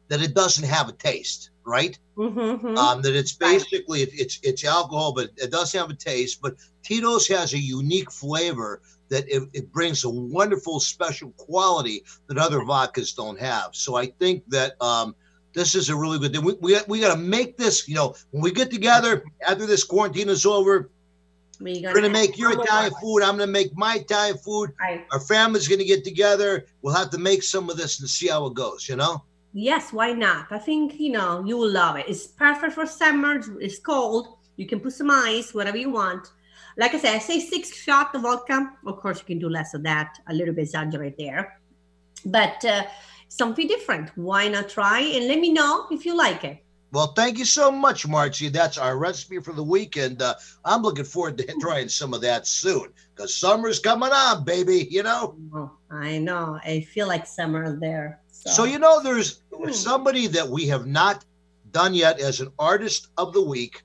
[0.08, 1.98] that it doesn't have a taste, right?
[2.16, 2.76] Mhm, mhm.
[2.76, 6.40] Um, that it's basically it- it's it's alcohol, but it doesn't have a taste.
[6.42, 12.38] But Tito's has a unique flavor that it, it brings a wonderful special quality that
[12.38, 13.70] other vodkas don't have.
[13.72, 15.14] So I think that um,
[15.54, 16.44] this is a really good thing.
[16.44, 19.82] We, we, we got to make this, you know, when we get together after this
[19.84, 20.90] quarantine is over,
[21.60, 23.22] We're we're going to make your Italian food.
[23.22, 24.72] I'm going to make my Italian food.
[24.80, 25.04] Right.
[25.10, 26.66] Our family's going to get together.
[26.82, 29.24] We'll have to make some of this and see how it goes, you know?
[29.52, 30.46] Yes, why not?
[30.50, 32.06] I think you know you will love it.
[32.08, 33.40] It's perfect for summer.
[33.60, 34.38] It's cold.
[34.56, 36.28] You can put some ice, whatever you want.
[36.76, 38.72] Like I said, I say six shot of vodka.
[38.86, 40.18] Of course, you can do less of that.
[40.28, 41.60] A little bit exaggerate there,
[42.24, 42.84] but uh,
[43.28, 44.10] something different.
[44.16, 45.00] Why not try?
[45.00, 46.58] And let me know if you like it.
[46.90, 48.48] Well, thank you so much, Marcy.
[48.48, 50.22] That's our recipe for the weekend.
[50.22, 50.34] Uh,
[50.64, 54.88] I'm looking forward to trying some of that soon because summer's coming on, baby.
[54.90, 55.36] You know.
[55.54, 56.58] Oh, I know.
[56.64, 58.20] I feel like summer there.
[58.38, 59.72] So, So you know, there's Hmm.
[59.72, 61.24] somebody that we have not
[61.72, 63.82] done yet as an artist of the week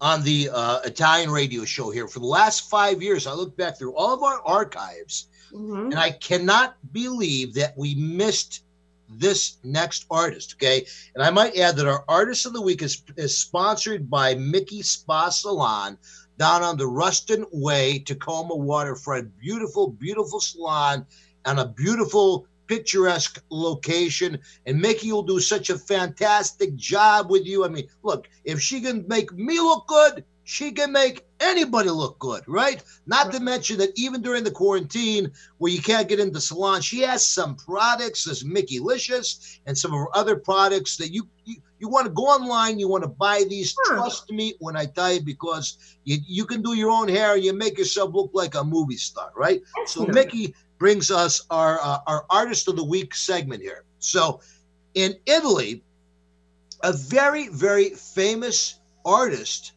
[0.00, 3.26] on the uh, Italian radio show here for the last five years.
[3.26, 5.86] I look back through all of our archives, Mhm.
[5.90, 8.62] and I cannot believe that we missed
[9.08, 10.54] this next artist.
[10.54, 14.34] Okay, and I might add that our artist of the week is is sponsored by
[14.34, 15.98] Mickey Spa Salon
[16.38, 19.36] down on the Ruston Way, Tacoma waterfront.
[19.38, 21.06] Beautiful, beautiful salon
[21.46, 24.38] and a beautiful, picturesque location.
[24.66, 27.64] And Mickey will do such a fantastic job with you.
[27.64, 32.18] I mean, look, if she can make me look good, she can make anybody look
[32.20, 32.82] good, right?
[33.06, 37.00] Not to mention that even during the quarantine where you can't get into salon, she
[37.00, 41.56] has some products, this Mickey Licious, and some of her other products that you you,
[41.78, 43.74] you want to go online, you want to buy these.
[43.76, 43.94] Huh.
[43.94, 47.44] Trust me when I tell you, because you, you can do your own hair and
[47.44, 49.60] you make yourself look like a movie star, right?
[49.76, 50.14] That's So nice.
[50.14, 53.84] Mickey brings us our uh, our artist of the week segment here.
[53.98, 54.40] So
[54.94, 55.82] in Italy,
[56.82, 59.72] a very very famous artist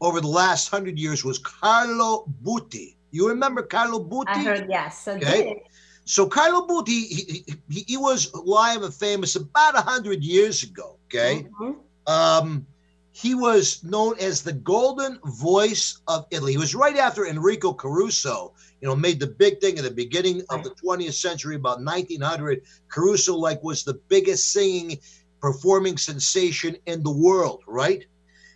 [0.00, 2.96] over the last hundred years was Carlo Buti.
[3.10, 4.30] You remember Carlo Buti?
[4.30, 5.04] I heard yes.
[5.04, 5.44] So Okay.
[5.44, 5.58] did.
[6.04, 10.98] So Carlo Buti, he, he, he was alive and famous about a hundred years ago.
[11.06, 11.76] Okay, Mhm.
[12.06, 12.66] um,
[13.12, 16.52] he was known as the golden voice of Italy.
[16.52, 18.54] He was right after Enrico Caruso.
[18.80, 22.62] You know, made the big thing at the beginning of the 20th century, about 1900.
[22.88, 24.98] Caruso, like, was the biggest singing,
[25.40, 28.04] performing sensation in the world, right?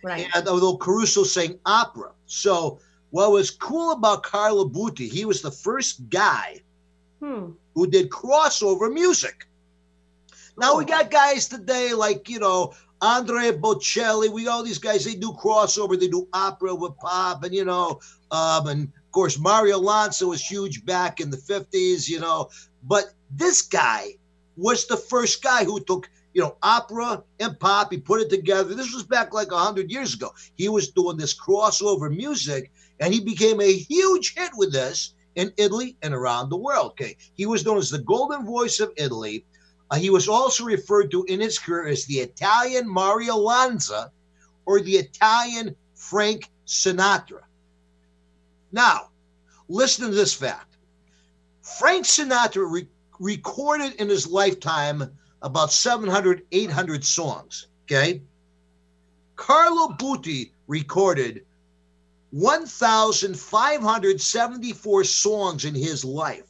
[0.03, 0.27] Right.
[0.33, 2.79] And although Caruso sang opera, so
[3.11, 6.61] what was cool about Carlo Buti, he was the first guy
[7.19, 7.51] Hmm.
[7.73, 9.47] who did crossover music.
[10.57, 10.87] Now we Oh.
[10.87, 14.29] got guys today like, you know, Andre Bocelli.
[14.29, 17.99] We all these guys, they do crossover, they do opera with pop, and you know,
[18.31, 22.49] um, and of course Mario Lanza was huge back in the 50s, you know.
[22.83, 24.15] But this guy
[24.55, 28.73] was the first guy who took, you know, opera and pop, he put it together.
[28.73, 30.31] This was back like hundred years ago.
[30.55, 35.53] He was doing this crossover music, and he became a huge hit with this in
[35.57, 36.91] Italy and around the world.
[36.91, 39.45] Okay, he was known as the golden voice of Italy.
[39.89, 44.11] Uh, he was also referred to in his career as the Italian Mario Lanza
[44.65, 47.43] or the Italian Frank Sinatra.
[48.71, 49.09] Now,
[49.69, 50.75] listen to this fact
[51.61, 57.67] Frank Sinatra re- recorded in his lifetime about 700, 800 songs.
[57.85, 58.21] Okay.
[59.35, 61.45] Carlo Buti recorded
[62.31, 66.47] 1,574 songs in his life.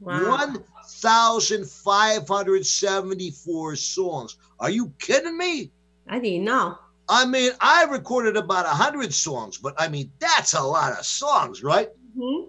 [0.00, 0.54] Wow.
[0.88, 4.36] 1,574 songs.
[4.58, 5.70] Are you kidding me?
[6.08, 6.78] I didn't know.
[7.08, 11.62] I mean, I recorded about 100 songs, but I mean, that's a lot of songs,
[11.62, 11.90] right?
[12.16, 12.48] Mhm.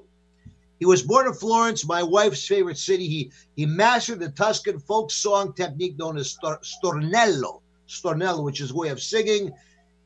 [0.80, 3.08] He was born in Florence, my wife's favorite city.
[3.08, 8.71] He he mastered the Tuscan folk song technique known as stor- stornello, stornello, which is
[8.71, 9.52] a way of singing.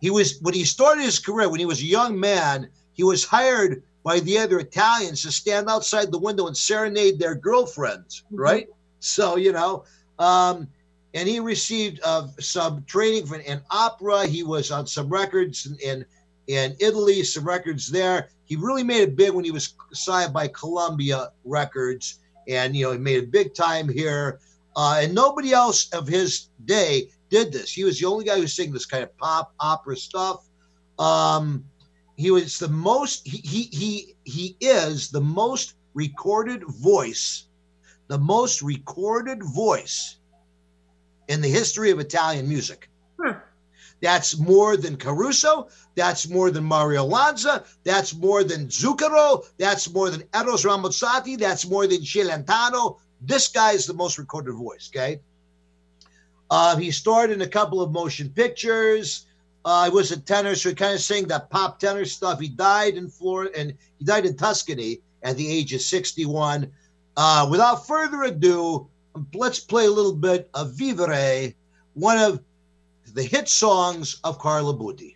[0.01, 2.69] He was when he started his career when he was a young man.
[2.93, 7.35] He was hired by the other Italians to stand outside the window and serenade their
[7.35, 8.39] girlfriends, Mhm.
[8.39, 8.67] right?
[8.99, 9.83] So you know,
[10.19, 10.67] um,
[11.13, 14.25] and he received uh, some training for, in opera.
[14.25, 16.05] He was on some records in,
[16.47, 18.29] in Italy, some records there.
[18.45, 22.85] He he really made it big when he was signed by Columbia Records, and you
[22.85, 24.39] know he made it big time here.
[24.75, 27.71] Uh, and nobody else of his day did this.
[27.71, 30.49] He was the only guy who sang this kind of pop opera stuff.
[30.99, 31.63] Um,
[32.15, 33.27] he was the most.
[33.27, 37.47] He he he, he is the most recorded voice,
[38.07, 40.17] the most recorded voice
[41.27, 42.89] in the history of Italian music.
[44.01, 45.69] That's more than Caruso.
[45.95, 47.63] That's more than Mario Lanza.
[47.85, 49.45] That's more than Zucchero.
[49.57, 51.39] That's more than Eros Ramazzotti.
[51.39, 52.99] That's more than Celentano.
[53.21, 55.21] This guy is the most recorded voice, okay?
[56.49, 59.25] Uh, he starred in a couple of motion pictures.
[59.65, 62.39] Uh, he was a tenor, so he kind of sang that pop tenor stuff.
[62.39, 66.71] He died in Florida, and he died in Tuscany at the age of 61.
[67.15, 68.87] Uh, without further ado,
[69.33, 71.53] let's play a little bit of Vivere,
[71.93, 72.41] one of
[73.13, 75.15] the hit songs of Carlo Buti.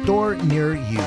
[0.03, 1.03] store near you.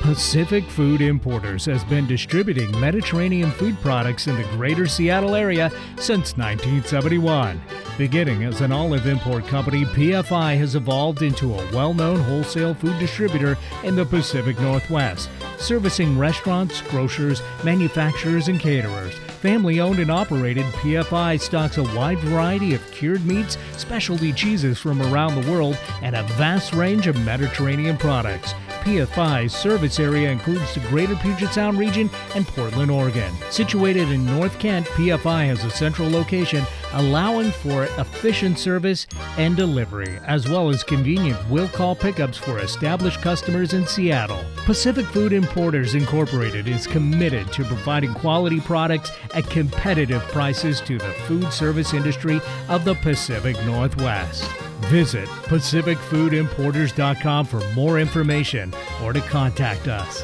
[0.00, 6.36] Pacific Food Importers has been distributing Mediterranean food products in the greater Seattle area since
[6.36, 7.60] 1971.
[7.98, 12.96] Beginning as an olive import company, PFI has evolved into a well known wholesale food
[13.00, 19.14] distributor in the Pacific Northwest, servicing restaurants, grocers, manufacturers, and caterers.
[19.40, 25.00] Family owned and operated, PFI stocks a wide variety of cured meats, specialty cheeses from
[25.02, 28.54] around the world, and a vast range of Mediterranean products.
[28.86, 33.32] PFI's service area includes the greater Puget Sound region and Portland, Oregon.
[33.50, 39.06] Situated in North Kent, PFI has a central location allowing for efficient service
[39.38, 44.42] and delivery, as well as convenient will call pickups for established customers in Seattle.
[44.64, 51.12] Pacific Food Importers Incorporated is committed to providing quality products at competitive prices to the
[51.26, 54.44] food service industry of the Pacific Northwest.
[54.86, 58.72] Visit PacificFoodImporters.com for more information
[59.02, 60.22] or to contact us.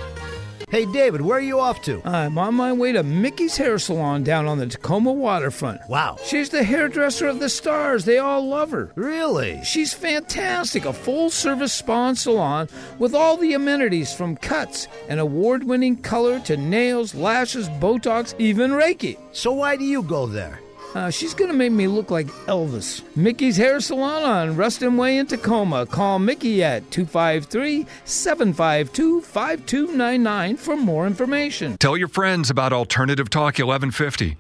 [0.73, 2.01] Hey, David, where are you off to?
[2.03, 5.83] I'm on my way to Mickey's Hair Salon down on the Tacoma waterfront.
[5.87, 6.17] Wow.
[6.25, 8.07] She's the hairdresser of the stars.
[8.07, 8.91] They all love her.
[8.95, 9.63] Really?
[9.65, 10.87] She's fantastic.
[10.87, 15.95] A full service spa and salon with all the amenities from cuts and award winning
[15.95, 19.19] color to nails, lashes, Botox, even Reiki.
[19.33, 20.59] So, why do you go there?
[20.95, 23.03] Uh, she's gonna make me look like Elvis.
[23.17, 25.87] Mickey's Hair Salon on Ruston Way in Tacoma.
[25.87, 31.79] Call Mickey at 253 752 5299 for more information.
[31.79, 34.37] Tell your friends about Alternative Talk 1150.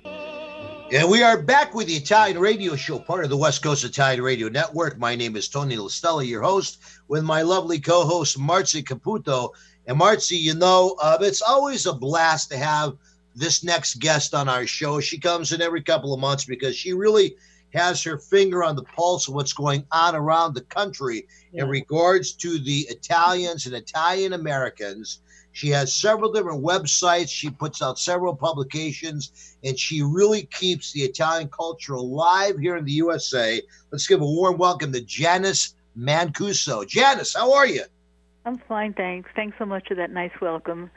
[0.92, 4.20] And we are back with the Italian Radio Show, part of the West Coast Italian
[4.20, 4.98] Radio Network.
[4.98, 9.52] My name is Tony Listella, your host, with my lovely co-host Marcy Caputo.
[9.86, 12.92] And Marcy, you know, uh, it's always a blast to have
[13.35, 15.01] this next guest on our show.
[15.01, 17.37] She comes in every couple of months because she really
[17.75, 21.62] has her finger on the pulse of what's going on around the country Yeah.
[21.62, 25.21] in regards to the Italians and Italian Americans.
[25.53, 27.29] She has several different websites.
[27.29, 32.85] She puts out several publications, and she really keeps the Italian culture alive here in
[32.85, 33.61] the USA.
[33.90, 36.87] Let's give a warm welcome to Janice Mancuso.
[36.87, 37.85] Janice, how are you?
[38.45, 39.31] I'm fine, thanks.
[39.37, 40.90] Thanks so much for that nice welcome.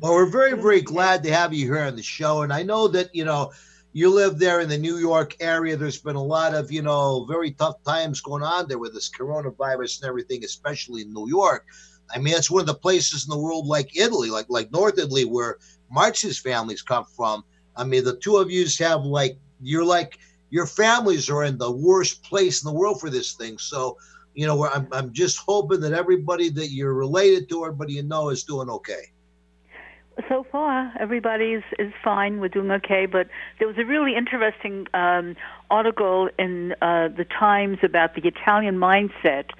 [0.00, 2.42] Well, we're very, very glad to have you here on the show.
[2.42, 3.52] And I know that, you know,
[3.92, 5.76] you live there in the New York area.
[5.76, 9.10] There's been a lot of, you know, very tough times going on there with this
[9.10, 11.66] coronavirus and everything, especially in New York.
[12.14, 14.98] I mean, it's one of the places in the world like Italy, like like North
[14.98, 15.58] Italy, where
[15.90, 17.44] Marx's families come from.
[17.76, 20.18] I mean, the two of you have like you're like
[20.50, 23.58] your families are in the worst place in the world for this thing.
[23.58, 23.98] So,
[24.34, 28.30] you know, I'm I'm just hoping that everybody that you're related to, everybody you know,
[28.30, 29.12] is doing okay.
[30.26, 32.40] So far, everybody is, is fine.
[32.40, 33.06] We're doing okay.
[33.06, 33.28] But
[33.58, 35.36] there was a really interesting um,
[35.70, 39.50] article in uh, the Times about the Italian mindset,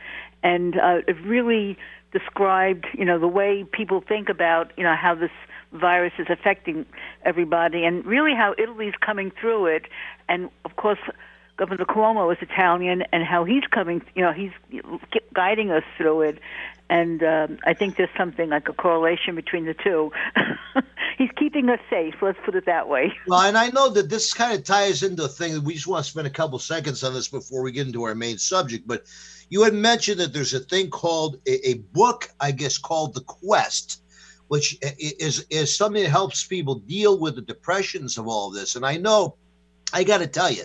[0.42, 1.78] and uh, it really
[2.12, 5.30] described, you know, the way people think about, you know, how this
[5.72, 6.86] virus is affecting
[7.24, 9.84] everybody, and really how Italy's coming through it.
[10.28, 10.98] And of course,
[11.56, 14.52] Governor Cuomo is Italian, and how he's coming, you know, he's
[15.34, 16.38] guiding us through it.
[16.90, 20.10] And um, I think there's something like a correlation between the two.
[21.18, 22.14] he's keeping us safe.
[22.22, 23.12] Let's put it that way.
[23.26, 26.04] Well, and I know that this kind of ties into a thing we just want
[26.04, 28.86] to spend a couple seconds on this before we get into our main subject.
[28.86, 29.04] But
[29.50, 33.22] you had mentioned that there's a thing called a, a book, I guess, called The
[33.22, 34.02] Quest,
[34.46, 38.76] which is is something that helps people deal with the depressions of all of this.
[38.76, 39.36] And I know,
[39.92, 40.64] I got to tell you,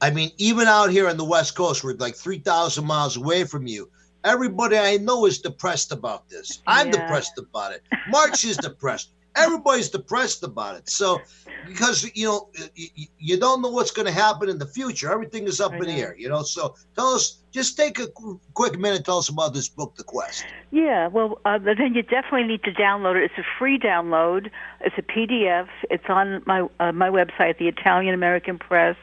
[0.00, 3.44] I mean, even out here on the West Coast, we're like three thousand miles away
[3.44, 3.90] from you
[4.24, 6.62] Everybody I know is depressed about this.
[6.66, 6.92] I'm yeah.
[6.92, 7.82] depressed about it.
[8.08, 9.10] March is depressed.
[9.36, 10.88] Everybody's depressed about it.
[10.90, 11.20] So,
[11.66, 15.10] because you know, you, you don't know what's going to happen in the future.
[15.10, 16.16] Everything is up in the air.
[16.18, 16.42] You know.
[16.42, 17.36] So, tell us.
[17.52, 18.06] Just take a
[18.54, 19.04] quick minute.
[19.04, 20.44] Tell us about this book, The Quest.
[20.70, 21.08] Yeah.
[21.08, 23.24] Well, uh, then you definitely need to download it.
[23.24, 24.50] It's a free download.
[24.80, 25.68] It's a PDF.
[25.90, 28.96] It's on my uh, my website, the Italian American Press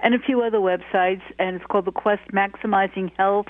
[0.00, 3.48] and a few other websites, and it's called The Quest Maximizing Health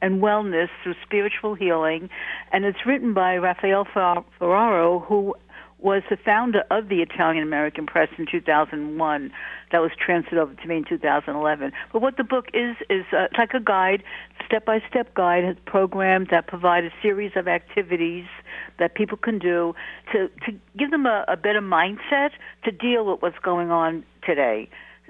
[0.00, 2.10] and wellness through spiritual healing.
[2.52, 5.34] And it's written by Rafael Ferraro, who
[5.80, 9.32] was the founder of the Italian American Press in 2001.
[9.70, 11.72] That was transferred over to me in 2011.
[11.92, 14.02] But what the book is is uh, it's like a guide,
[14.44, 18.26] step-by-step guide, a program that provides a series of activities
[18.78, 19.74] that people can do
[20.12, 22.30] to to give them a, a better mindset
[22.64, 24.68] to deal with what's going on today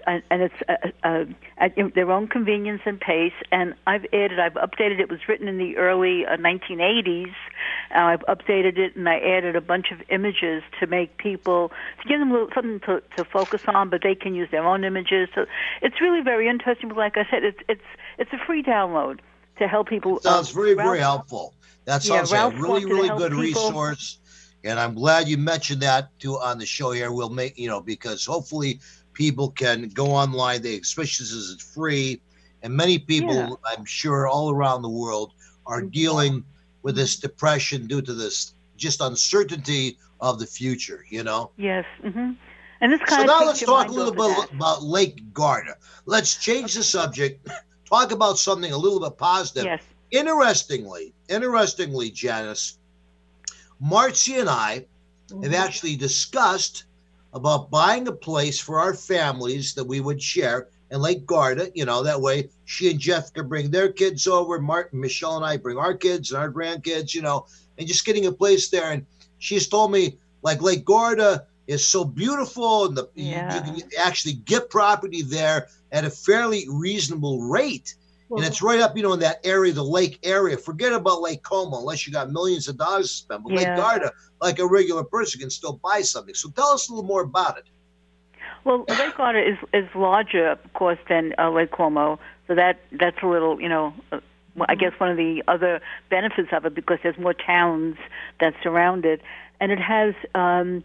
[0.08, 1.24] and, and it's uh, uh,
[1.58, 3.34] at their own convenience and pace.
[3.52, 5.00] And I've added, I've updated.
[5.00, 7.34] It was written in the early uh, 1980s.
[7.94, 11.70] Uh, I've updated it, and I added a bunch of images to make people
[12.02, 14.66] to give them a little, something to, to focus on, but they can use their
[14.66, 15.28] own images.
[15.34, 15.44] So
[15.82, 16.88] it's really very interesting.
[16.88, 17.80] But like I said, it's it's
[18.18, 19.20] it's a free download
[19.58, 20.20] to help people.
[20.20, 21.54] Sounds very Ralph, very helpful.
[21.84, 23.42] That sounds yeah, like a really really good people.
[23.42, 24.18] resource.
[24.64, 27.12] And I'm glad you mentioned that too on the show here.
[27.12, 28.80] We'll make you know because hopefully
[29.18, 30.62] people can go online.
[30.62, 32.22] They especially since it's free,
[32.62, 33.50] and many people, yeah.
[33.66, 35.32] I'm sure, all around the world
[35.66, 35.88] are mm-hmm.
[35.88, 36.44] dealing
[36.82, 41.04] with this depression due to this just uncertainty of the future.
[41.10, 41.50] You know.
[41.58, 41.84] Yes.
[42.02, 42.32] Mm-hmm.
[42.80, 44.52] And this kind so now let's talk a little bit that.
[44.54, 45.76] about Lake Garda.
[46.06, 47.46] Let's change the subject.
[47.90, 49.64] Talk about something a little bit positive.
[49.64, 49.82] Yes.
[50.10, 52.76] Interestingly, interestingly, Janice,
[53.80, 54.84] Marcy and I
[55.28, 55.42] mm-hmm.
[55.42, 56.84] have actually discussed
[57.32, 61.70] about buying a place for our families that we would share in Lake Garda.
[61.74, 64.60] You know, that way she and Jeff could bring their kids over.
[64.60, 68.26] Martin, Michelle, and I bring our kids and our grandkids, you know, and just getting
[68.26, 68.92] a place there.
[68.92, 69.06] And
[69.38, 73.66] she's told me, like, Lake Garda is so beautiful and the, yeah.
[73.66, 77.94] you, you, can actually get property there at a fairly reasonable rate.
[78.30, 80.56] And it's right up, you know, in that area, the lake area.
[80.56, 83.44] Forget about Lake Como unless you got millions of dollars to spend.
[83.44, 83.58] But yeah.
[83.60, 86.34] Lake Garda, like a regular person, can still buy something.
[86.34, 87.64] So tell us a little more about it.
[88.64, 92.18] Well, Lake Garda is is larger, of course, than uh, Lake Como.
[92.46, 94.20] So that that's a little, you know, uh,
[94.68, 97.96] I guess one of the other benefits of it because there's more towns
[98.40, 99.22] that surround it,
[99.60, 100.84] and it has um,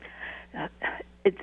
[0.57, 0.67] uh,
[1.25, 1.41] it's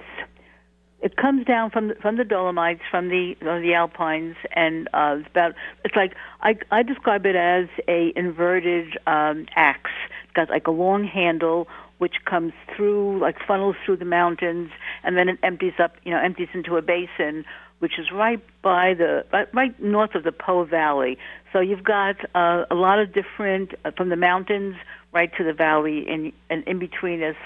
[1.02, 5.16] it comes down from the, from the Dolomites, from the uh, the Alpines, and uh,
[5.18, 9.90] it's about it's like I I describe it as a inverted um, axe.
[10.24, 14.70] It's got like a long handle which comes through like funnels through the mountains,
[15.02, 17.44] and then it empties up, you know, empties into a basin,
[17.80, 21.18] which is right by the right, right north of the Po Valley.
[21.52, 24.76] So you've got uh, a lot of different uh, from the mountains
[25.12, 27.37] right to the valley, and and in between is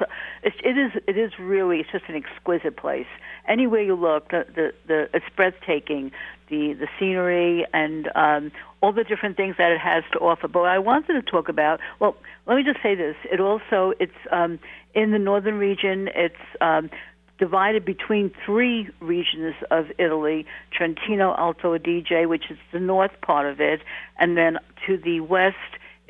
[0.42, 3.06] it, is it is really it's just an exquisite place
[3.46, 6.12] anywhere you look, the, the, the it's breathtaking.
[6.50, 10.46] The the scenery and um, all the different things that it has to offer.
[10.46, 13.16] But I wanted to talk about, well, let me just say this.
[13.24, 14.58] It also it's um,
[14.94, 16.10] in the northern region.
[16.14, 16.90] It's um,
[17.38, 23.58] divided between three regions of Italy: Trentino Alto Adige, which is the north part of
[23.58, 23.80] it,
[24.18, 25.56] and then to the west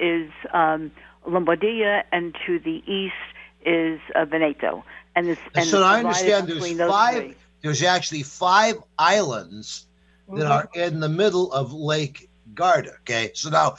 [0.01, 0.91] is um,
[1.27, 3.15] Lombardia, and to the east
[3.65, 4.85] is uh, Veneto
[5.17, 5.39] and this.
[5.55, 7.23] And so I understand there's five.
[7.23, 7.35] Three.
[7.63, 9.87] There's actually five islands
[10.29, 10.39] mm-hmm.
[10.39, 12.93] that are in the middle of Lake Garda.
[13.01, 13.77] Okay, so now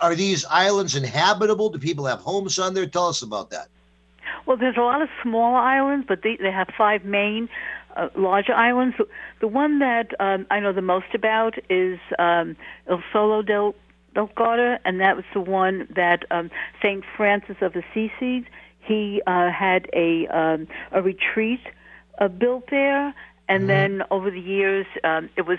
[0.00, 1.70] are these islands inhabitable?
[1.70, 2.86] Do people have homes on there?
[2.86, 3.68] Tell us about that.
[4.46, 7.48] Well, there's a lot of small islands, but they, they have five main
[7.96, 8.96] uh, larger islands.
[9.40, 12.56] The one that um, I know the most about is um,
[12.88, 13.74] Il Solo del,
[14.14, 16.50] Garda, and that was the one that um,
[16.82, 17.04] St.
[17.16, 18.46] Francis of Assisi
[18.86, 21.60] he uh, had a um, a retreat
[22.18, 23.14] uh, built there,
[23.48, 23.66] and mm-hmm.
[23.66, 25.58] then over the years, um, it was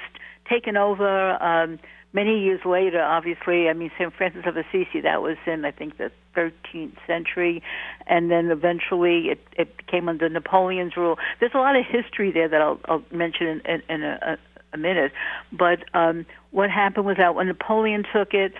[0.49, 1.41] taken over.
[1.43, 1.79] Um,
[2.13, 4.13] many years later, obviously, I mean, St.
[4.13, 7.61] Francis of Assisi, that was in, I think, the 13th century,
[8.07, 11.17] and then eventually it, it came under Napoleon's rule.
[11.39, 14.37] There's a lot of history there that I'll, I'll mention in, in, in a,
[14.75, 15.11] a minute.
[15.51, 18.53] But um, what happened was that when Napoleon took it,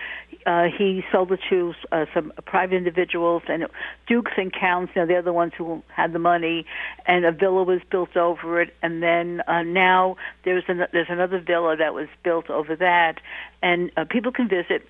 [0.46, 3.66] uh, he sold it to uh, some private individuals and
[4.06, 4.92] dukes and counts.
[4.94, 6.66] You know, they're the ones who had the money,
[7.06, 8.74] and a villa was built over it.
[8.82, 13.20] And then uh, now there's an, there's another villa that was built over that,
[13.62, 14.86] and uh, people can visit.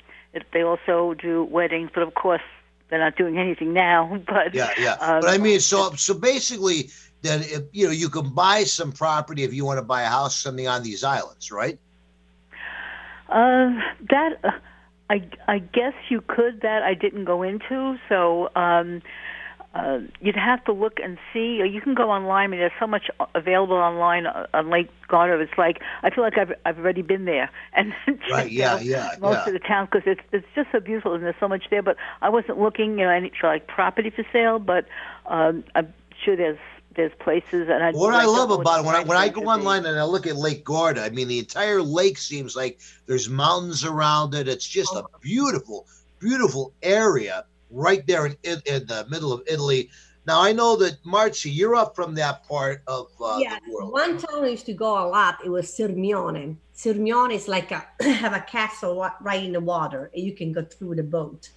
[0.53, 2.43] They also do weddings, but of course
[2.89, 4.21] they're not doing anything now.
[4.27, 4.93] But yeah, yeah.
[4.95, 6.91] Um, but I mean, so so basically,
[7.23, 10.09] then if, you know you can buy some property if you want to buy a
[10.09, 11.79] house, something on these islands, right?
[13.29, 13.73] Uh,
[14.11, 14.51] that uh,
[15.11, 16.61] I I guess you could.
[16.63, 17.99] That I didn't go into.
[18.09, 19.03] So um,
[19.75, 21.61] uh, you'd have to look and see.
[21.61, 22.45] Or you can go online.
[22.45, 25.41] I mean, there's so much available online on Lake Garda.
[25.41, 27.93] It's like I feel like I've I've already been there and
[28.31, 28.51] right.
[28.51, 29.17] Yeah, yeah.
[29.21, 29.47] Most yeah.
[29.47, 31.83] of the towns because it's it's just so beautiful and there's so much there.
[31.83, 34.59] But I wasn't looking, you know, any for like property for sale.
[34.59, 34.87] But
[35.27, 35.93] um, I'm
[36.25, 36.59] sure there's
[36.97, 39.41] there's places and I, what I, I love about it when I when I go
[39.41, 39.49] should be.
[39.49, 43.29] online and I look at Lake Garda, I mean the entire lake seems like there's
[43.29, 44.49] mountains around it.
[44.49, 45.87] It's just a beautiful,
[46.19, 49.91] beautiful area right there in in, in the middle of Italy.
[50.27, 53.93] Now I know that Marcy, you're up from that part of uh, yeah, the world.
[53.93, 55.39] one town I used to go a lot.
[55.45, 56.57] It was Sirmione.
[56.75, 60.65] Sirmione is like a have a castle right in the water, and you can go
[60.65, 61.51] through the boat.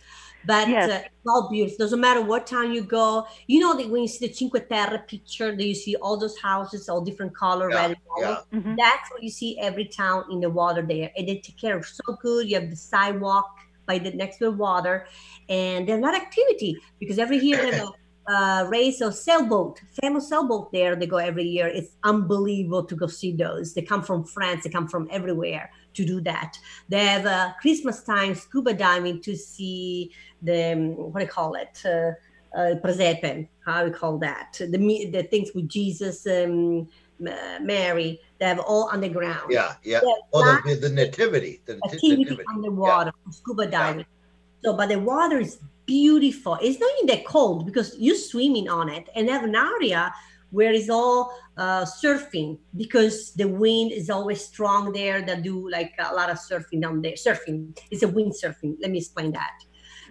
[0.46, 0.90] But Yes.
[0.90, 1.78] uh, it's all beautiful.
[1.86, 3.28] Doesn't matter what town you go.
[3.48, 6.38] You know that when you see the Cinque Terre picture, that you see all those
[6.40, 8.38] houses, all different color, Yeah, red and yellow.
[8.52, 8.60] yeah.
[8.60, 8.78] Mhm.
[8.78, 11.86] That's what you see every town in the water there, and they take care of
[11.86, 12.50] so good.
[12.50, 13.48] You have the sidewalk
[13.86, 15.08] by the next to the water,
[15.50, 19.16] and there's a lot of activity because every year they have a uh, race of
[19.16, 20.96] sailboat, famous sailboat there.
[20.96, 21.68] They go every year.
[21.68, 23.74] It's unbelievable to go see those.
[23.74, 24.64] They come from France.
[24.64, 26.58] They come from everywhere to do that.
[26.88, 30.12] They have a Christmas time scuba diving to see
[30.42, 31.82] the um, what do you call it?
[31.86, 32.12] Uh,
[32.56, 34.56] uh, presepe, how we call that?
[34.60, 36.88] The the things with Jesus, um,
[37.20, 38.20] Ma- Mary.
[38.40, 39.52] They have all underground.
[39.52, 40.02] Yeah, yeah.
[40.04, 42.44] Yeah, Oh, the, the nativity, the activity nativity.
[42.50, 44.06] underwater, scuba diving.
[44.64, 46.58] So, but the water is beautiful.
[46.62, 50.12] It's not even that cold because you're swimming on it, and have an area
[50.52, 55.22] where it's all uh, surfing because the wind is always strong there.
[55.22, 57.14] That do like a lot of surfing down there.
[57.14, 58.78] Surfing it's a windsurfing.
[58.82, 59.52] Let me explain that.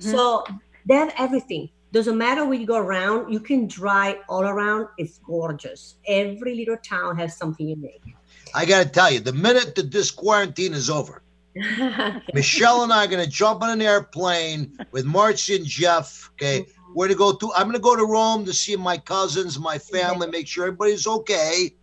[0.01, 0.45] So
[0.87, 1.71] they have everything.
[1.91, 4.89] Doesn't matter where you go around, you can drive all around.
[4.99, 5.97] It's gorgeous.
[6.07, 8.15] Every little town has something unique.
[8.55, 11.23] I got to tell you, the minute that this quarantine is over,
[12.35, 16.31] Michelle and I are going to jump on an airplane with Marcy and Jeff.
[16.35, 17.53] Okay, we're to go to.
[17.55, 21.07] I'm going to go to Rome to see my cousins, my family, make sure everybody's
[21.07, 21.75] okay.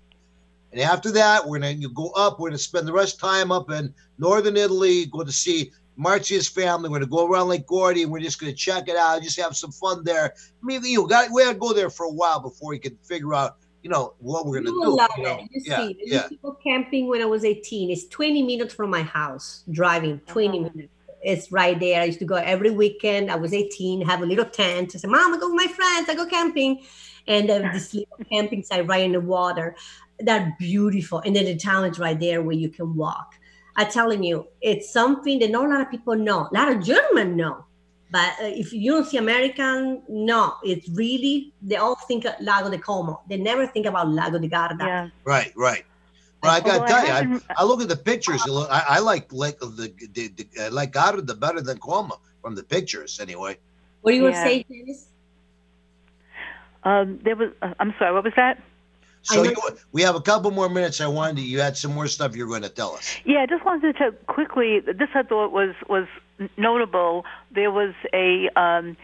[0.71, 2.39] And after that, we're going to go up.
[2.39, 5.71] We're going to spend the rest of time up in northern Italy, go to see
[5.95, 6.89] Marcy's family.
[6.89, 9.21] We're going to go around Lake Garda, and we're just going to check it out,
[9.21, 10.33] just have some fun there.
[10.35, 12.97] I mean, you got we got to go there for a while before we can
[13.03, 14.97] figure out, you know, what we're gonna will do.
[14.97, 15.37] love you know?
[15.37, 15.49] it.
[15.51, 16.13] You yeah, see, I yeah.
[16.15, 17.91] used to go camping when I was 18.
[17.91, 20.69] It's 20 minutes from my house, driving 20 uh-huh.
[20.73, 20.91] minutes.
[21.25, 22.01] It's right there.
[22.01, 23.31] I used to go every weekend.
[23.31, 24.93] I was 18, have a little tent.
[24.93, 26.07] I said, Mom, I go with my friends.
[26.07, 26.83] I go camping.
[27.27, 29.75] And then this little camping site right in the water.
[30.19, 31.19] They're beautiful.
[31.25, 33.33] And then the town is right there where you can walk.
[33.75, 36.47] I'm telling you, it's something that not a lot of people know.
[36.51, 37.65] A lot of German know.
[38.11, 42.69] But uh, if you don't see American, no, it's really, they all think of Lago
[42.69, 43.21] de Como.
[43.27, 44.85] They never think about Lago de Garda.
[44.85, 45.09] Yeah.
[45.25, 45.85] Right, right.
[46.45, 48.45] But I got to tell you, I, I look at the pictures.
[48.45, 51.77] it look- I, I like Lake of the, the, the I like Garda better than
[51.79, 53.57] Como from the pictures, anyway.
[54.01, 55.07] What do you want to say, Janice?
[56.83, 57.51] Um, there was.
[57.61, 58.13] Uh, I'm sorry.
[58.13, 58.61] What was that?
[59.23, 59.55] So you,
[59.91, 61.01] we have a couple more minutes.
[61.01, 63.15] I wanted to, you had some more stuff you're going to tell us.
[63.25, 64.81] Yeah, I just wanted to quickly.
[64.81, 66.07] This I thought was was
[66.57, 67.25] notable.
[67.49, 68.95] There was a um,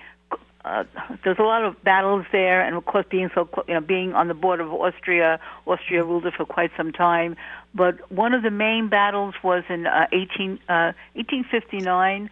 [0.63, 0.83] uh,
[1.23, 4.27] there's a lot of battles there, and of course, being so you know being on
[4.27, 7.35] the border of Austria, Austria ruled it for quite some time.
[7.73, 12.29] But one of the main battles was in uh, 18 uh, 1859,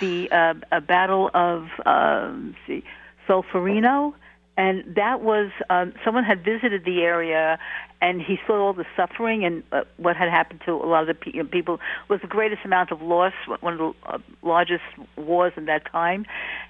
[0.00, 2.84] the uh, a battle of um, see
[3.28, 4.14] Solferino
[4.58, 7.60] and that was um, someone had visited the area
[8.00, 11.08] and he saw all the suffering and uh, what had happened to a lot of
[11.08, 14.84] the pe- people was the greatest amount of loss one of the uh, largest
[15.16, 16.24] wars in that time.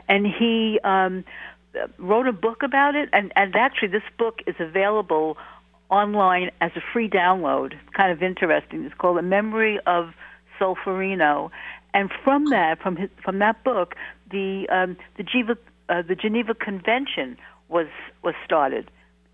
[0.09, 1.25] And he um,
[1.99, 5.37] wrote a book about it and, and actually this book is available
[5.91, 8.85] online as a free download it's kind of interesting.
[8.85, 10.13] It's called a memory of
[10.59, 11.51] Solferino.
[11.95, 13.95] And from that from his, from that book
[14.31, 15.57] the um, the Geneva
[15.89, 17.37] uh, the Geneva Convention
[17.69, 17.89] was
[18.23, 18.91] was started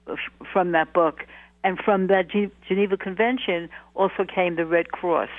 [0.09, 1.27] f- from that book,
[1.65, 2.29] and from that
[2.69, 5.31] Geneva Convention also came the Red Cross.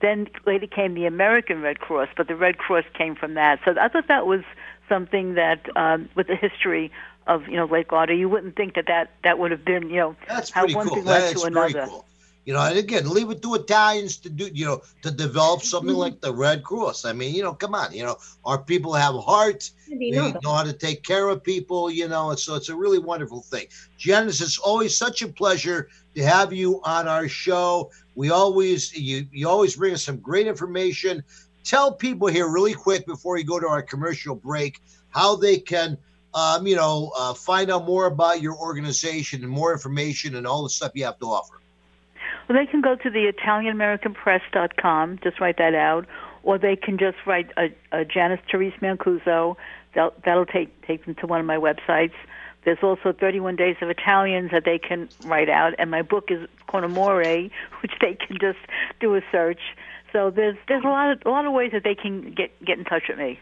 [0.00, 3.58] then later came the American Red Cross, but the Red Cross came from that.
[3.64, 4.42] So I thought that was
[4.88, 6.92] something that, um, with the history
[7.26, 9.96] of you know Lake Garda, you wouldn't think that that, that would have been you
[9.96, 10.96] know That's how one cool.
[10.96, 11.86] thing led That's to another.
[11.88, 12.04] cool.
[12.48, 15.90] You know, and again, leave it to Italians to do, you know, to develop something
[15.90, 15.98] Mm-hmm.
[15.98, 17.04] like the Red Cross.
[17.04, 19.70] I mean, you know, come on, you know, our people have heart.
[19.86, 22.74] Maybe They know how to take care of people, you know, and so it's a
[22.74, 23.66] really wonderful thing.
[23.98, 27.90] Janice, it's always such a pleasure to have you on our show.
[28.14, 31.22] We always you you always bring us some great information.
[31.64, 34.80] Tell people here really quick before we go to our commercial break
[35.10, 35.98] how they can
[36.32, 40.62] um, you know, uh, find out more about your organization and more information and all
[40.62, 41.60] the stuff you have to offer.
[42.48, 46.06] Well, they can go to the ItalianAmericanPress.com, just write that out,
[46.42, 49.56] or they can just write a, a Janice Therese Mancuso.
[49.94, 52.14] That'll, that'll take take them to one of my websites.
[52.64, 56.48] There's also 31 Days of Italians that they can write out, and my book is
[56.66, 57.22] Con Amore,
[57.82, 58.58] which they can just
[59.00, 59.60] do a search.
[60.12, 62.78] So there's there's a lot of a lot of ways that they can get get
[62.78, 63.40] in touch with me.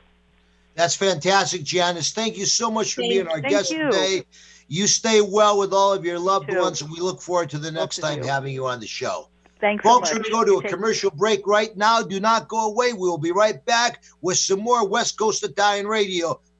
[0.74, 2.10] That's fantastic, Janice.
[2.12, 3.84] Thank you so much for Thank- being our guest you.
[3.84, 4.24] today.
[4.68, 6.60] You stay well with all of your loved too.
[6.60, 8.28] ones, and we look forward to the next time you.
[8.28, 9.28] having you on the show.
[9.60, 12.02] Thanks Folks, so we're going to go to a commercial break right now.
[12.02, 12.92] Do not go away.
[12.92, 16.40] We will be right back with some more West Coast Italian Radio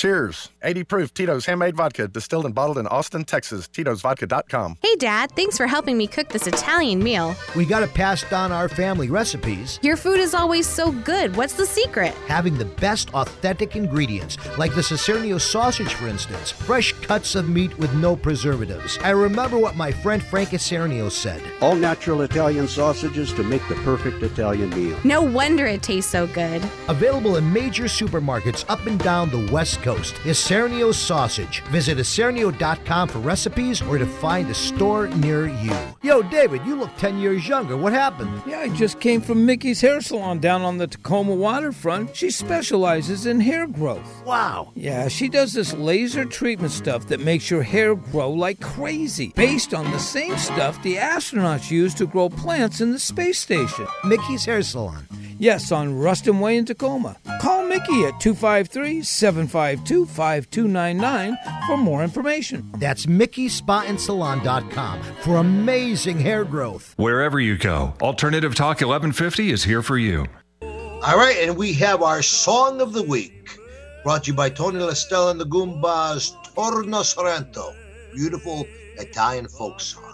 [0.00, 0.48] Cheers.
[0.62, 3.68] 80 proof Tito's Handmade Vodka, distilled and bottled in Austin, Texas.
[3.68, 4.78] Tito'sVodka.com.
[4.82, 7.36] Hey, Dad, thanks for helping me cook this Italian meal.
[7.54, 9.78] We got to pass down our family recipes.
[9.82, 11.36] Your food is always so good.
[11.36, 12.14] What's the secret?
[12.28, 17.76] Having the best authentic ingredients, like the Isernio sausage, for instance, fresh cuts of meat
[17.78, 18.98] with no preservatives.
[19.02, 21.42] I remember what my friend Frank Isernio said.
[21.60, 24.98] All natural Italian sausages to make the perfect Italian meal.
[25.04, 26.62] No wonder it tastes so good.
[26.88, 29.89] Available in major supermarkets up and down the West Coast.
[29.98, 31.62] Isernio sausage.
[31.64, 35.76] Visit Isernio.com for recipes or to find a store near you.
[36.02, 37.76] Yo, David, you look 10 years younger.
[37.76, 38.42] What happened?
[38.46, 42.14] Yeah, I just came from Mickey's Hair Salon down on the Tacoma waterfront.
[42.16, 44.24] She specializes in hair growth.
[44.24, 44.72] Wow.
[44.74, 49.74] Yeah, she does this laser treatment stuff that makes your hair grow like crazy, based
[49.74, 53.86] on the same stuff the astronauts use to grow plants in the space station.
[54.04, 55.06] Mickey's Hair Salon.
[55.38, 57.16] Yes, on Ruston Way in Tacoma.
[57.40, 62.70] Call Mickey at 253 752 5299 for more information.
[62.76, 66.92] That's MickeySpaandSalon.com for amazing hair growth.
[66.98, 70.26] Wherever you go, Alternative Talk 1150 is here for you.
[70.60, 73.58] All right, and we have our song of the week,
[74.04, 77.74] brought to you by Tony Lestella and the Goombas, Torno Sorrento,
[78.12, 78.66] beautiful
[78.98, 80.04] Italian folk song.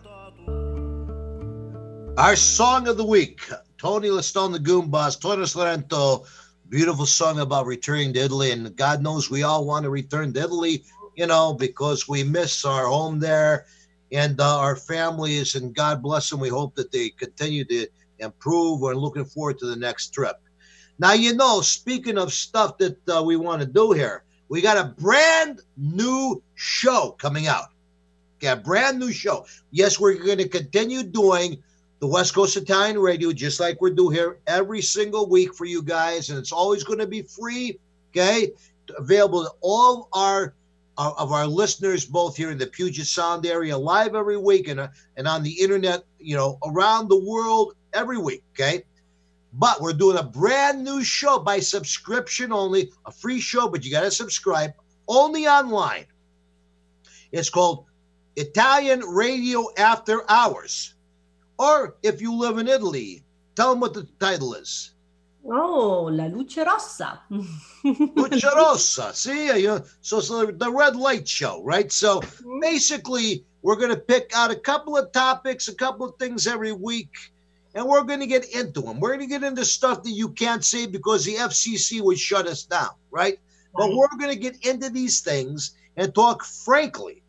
[2.18, 3.40] Our song of the week,
[3.78, 6.24] Tony Lestella and the Goombas, Torno Sorrento,
[6.68, 10.40] beautiful song about returning to Italy, and God knows we all want to return to
[10.40, 13.66] Italy, you know, because we miss our home there
[14.12, 16.40] and uh, our families, and God bless them.
[16.40, 17.86] We hope that they continue to
[18.18, 18.80] improve.
[18.80, 20.36] We're looking forward to the next trip.
[20.98, 24.76] Now, you know, speaking of stuff that uh, we want to do here, we got
[24.78, 27.66] a brand new show coming out.
[28.40, 29.46] Got a brand new show.
[29.70, 31.62] Yes, we're going to continue doing
[32.06, 35.82] the West Coast Italian Radio just like we're doing here every single week for you
[35.82, 37.80] guys, and it's always going to be free.
[38.10, 38.52] Okay,
[38.96, 40.54] available to all our
[40.96, 44.88] of our listeners, both here in the Puget Sound area, live every week, and uh,
[45.16, 48.44] and on the internet, you know, around the world every week.
[48.54, 48.84] Okay.
[49.54, 53.90] But we're doing a brand new show by subscription only, a free show, but you
[53.90, 54.70] got to subscribe
[55.08, 56.06] only online.
[57.32, 57.86] It's called
[58.36, 60.94] Italian Radio After Hours.
[61.58, 64.92] Or if you live in Italy, tell them what the title is.
[65.48, 67.20] Oh, La Luce Rossa.
[67.84, 69.14] Luce Rossa.
[69.14, 71.90] See, uh, you know, so it's the the red light show, right?
[71.92, 72.60] So mm-hmm.
[72.60, 76.72] basically, we're going to pick out a couple of topics, a couple of things every
[76.72, 77.10] week,
[77.74, 78.98] and we're going to get into them.
[78.98, 82.46] We're going to get into stuff that you can't say because the FCC would shut
[82.46, 83.38] us down, right?
[83.74, 87.22] But we're going to get into these things and talk frankly,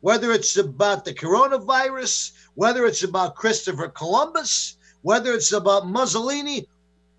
[0.00, 6.66] whether it's about the coronavirus, whether it's about Christopher Columbus, whether it's about Mussolini,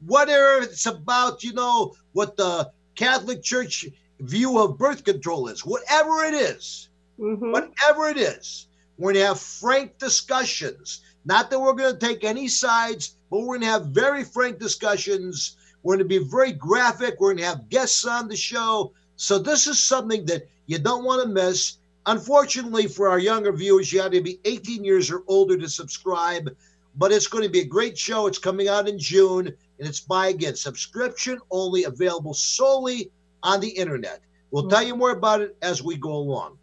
[0.05, 3.85] whether it's about, you know, what the Catholic Church
[4.19, 7.53] view of birth control is, whatever it is, mm-hmm.
[7.53, 8.67] whatever it is,
[8.97, 11.03] we're going to have frank discussions.
[11.23, 14.59] Not that we're going to take any sides, but we're going to have very frank
[14.59, 15.55] discussions.
[15.83, 17.15] We're going to be very graphic.
[17.17, 18.91] We're going to have guests on the show.
[19.15, 21.77] So this is something that you don't want to miss.
[22.05, 26.49] Unfortunately, for our younger viewers, you have to be 18 years or older to subscribe.
[26.95, 28.27] But it's going to be a great show.
[28.27, 33.11] It's coming out in June, and it's by again subscription only, available solely
[33.43, 34.21] on the internet.
[34.51, 36.57] We'll tell you more about it as we go along.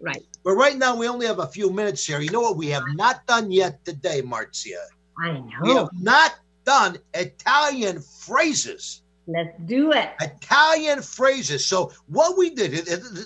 [0.00, 0.24] Right.
[0.44, 2.20] But right now, we only have a few minutes here.
[2.20, 4.78] You know what we have not done yet today, Marzia?
[5.18, 5.44] I know.
[5.62, 6.34] We have not
[6.64, 9.01] done Italian phrases.
[9.26, 10.10] Let's do it.
[10.20, 11.66] Italian phrases.
[11.66, 12.72] So what we did,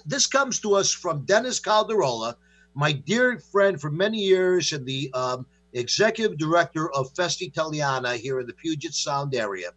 [0.04, 2.34] this comes to us from Dennis Calderola,
[2.74, 8.40] my dear friend for many years and the um, executive director of Festa Italiana here
[8.40, 9.70] in the Puget Sound area.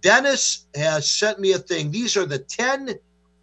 [0.00, 1.90] Dennis has sent me a thing.
[1.90, 2.94] These are the 10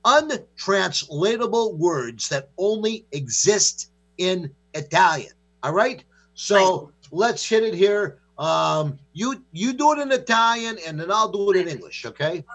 [0.06, 5.34] untranslatable words that only exist in Italian.
[5.64, 6.04] All right?
[6.36, 8.20] So let's hit it here.
[8.38, 12.46] Um, you you do it in Italian and then I'll do it in English, okay?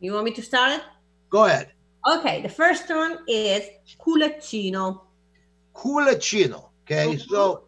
[0.00, 0.82] You want me to start it?
[1.28, 1.72] Go ahead.
[2.06, 3.62] Okay, the first one is
[4.00, 5.02] culaccino.
[5.74, 6.70] Culaccino.
[6.84, 7.64] Okay, so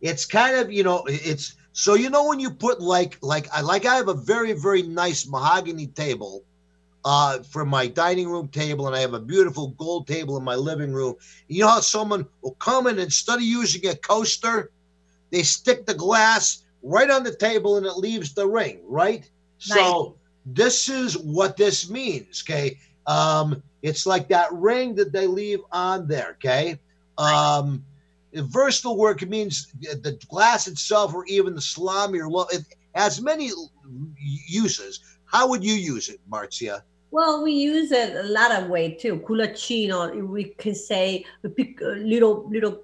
[0.00, 3.60] it's kind of you know it's so you know when you put like like I
[3.60, 6.42] like I have a very very nice mahogany table
[7.04, 10.56] uh for my dining room table and I have a beautiful gold table in my
[10.56, 11.14] living room.
[11.48, 14.70] You know how someone will come in and of using a coaster,
[15.30, 19.28] they stick the glass right on the table and it leaves the ring, right?
[19.58, 20.16] So
[20.46, 22.78] this is what this means, okay?
[23.06, 26.78] Um, it's like that ring that they leave on there, okay?
[27.18, 27.84] Um,
[28.32, 32.64] versatile work means the glass itself or even the salami or lo- it
[32.94, 33.50] has many
[34.48, 35.00] uses.
[35.26, 36.82] How would you use it, Marcia?
[37.12, 39.18] Well, we use it a lot of way too.
[39.18, 40.26] Culaccino.
[40.26, 42.82] We can say a little little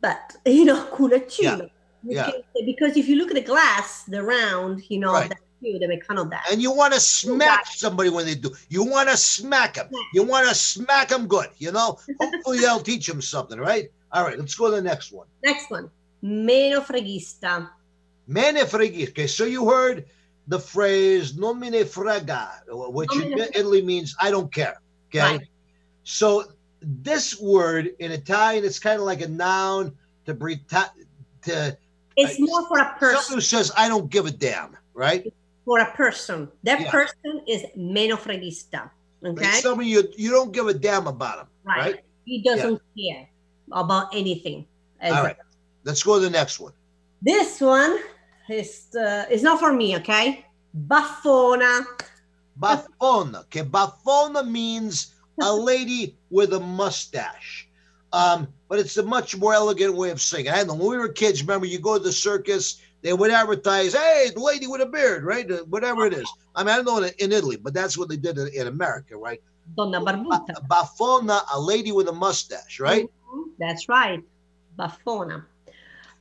[0.00, 1.62] but You know, culaccino.
[1.62, 1.70] We
[2.06, 2.30] yeah.
[2.64, 5.28] because if you look at the glass, the round, you know, Right.
[5.28, 6.44] that's too, the mecano that.
[6.50, 8.50] And you want to smack somebody when they do.
[8.68, 9.88] You want to smack them.
[10.12, 11.48] You want to smack them good.
[11.58, 11.98] You know.
[12.20, 13.90] Hopefully they'll teach them something, right?
[14.12, 15.26] All right, let's go to the next one.
[15.42, 15.90] Next one,
[16.22, 17.68] menefreghista.
[18.26, 19.08] Me ne freghi.
[19.08, 20.06] Okay, so you heard
[20.48, 22.48] the phrase "non me frega,"
[22.92, 23.48] which Non me in.
[23.54, 25.40] Italy means "I don't care." Okay, Right.
[26.04, 26.44] so
[26.80, 29.96] this word in Italian, it's kind of like a noun
[30.26, 30.34] to
[31.42, 31.76] to
[32.16, 33.34] It's more for a someone person.
[33.34, 35.32] who says "I don't give a damn," right?
[35.64, 36.48] For a person.
[36.62, 36.90] That Yeah.
[36.90, 38.90] person is menefreghista.
[39.22, 39.60] Like Okay.
[39.60, 41.78] someone you you don't give a damn about him, right.
[41.78, 42.04] right?
[42.24, 43.28] He doesn't care
[43.72, 44.66] about anything.
[45.02, 45.36] All a-
[45.84, 46.72] let's go to the next one.
[47.22, 47.98] This one
[48.48, 50.44] is uh, is not for me, okay?
[50.86, 51.84] Baffona.
[52.60, 53.40] Baffona.
[53.48, 57.68] Okay, baffona means a lady with a mustache.
[58.14, 60.52] Um, but it's a much more elegant way of saying it.
[60.54, 63.94] I know when we were kids, remember you go to the circus, they would advertise,
[63.94, 65.50] hey, the lady with a beard, right?
[65.50, 66.32] Uh, Whatever it is.
[66.54, 68.66] I mean, I don't know in, in Italy, but that's what they did in, in
[68.68, 69.40] America, right?
[69.76, 70.54] Donna Barbuta.
[70.68, 73.06] Baffona, a lady with a mustache, right?
[73.34, 74.22] Mhm, That's right.
[74.78, 75.44] Baffona.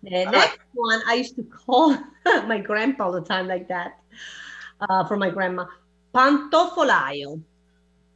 [0.01, 3.99] The All next one, I used to call my grandpa all the time like that
[4.81, 5.65] uh, for my grandma.
[6.13, 7.41] Pantofolaio.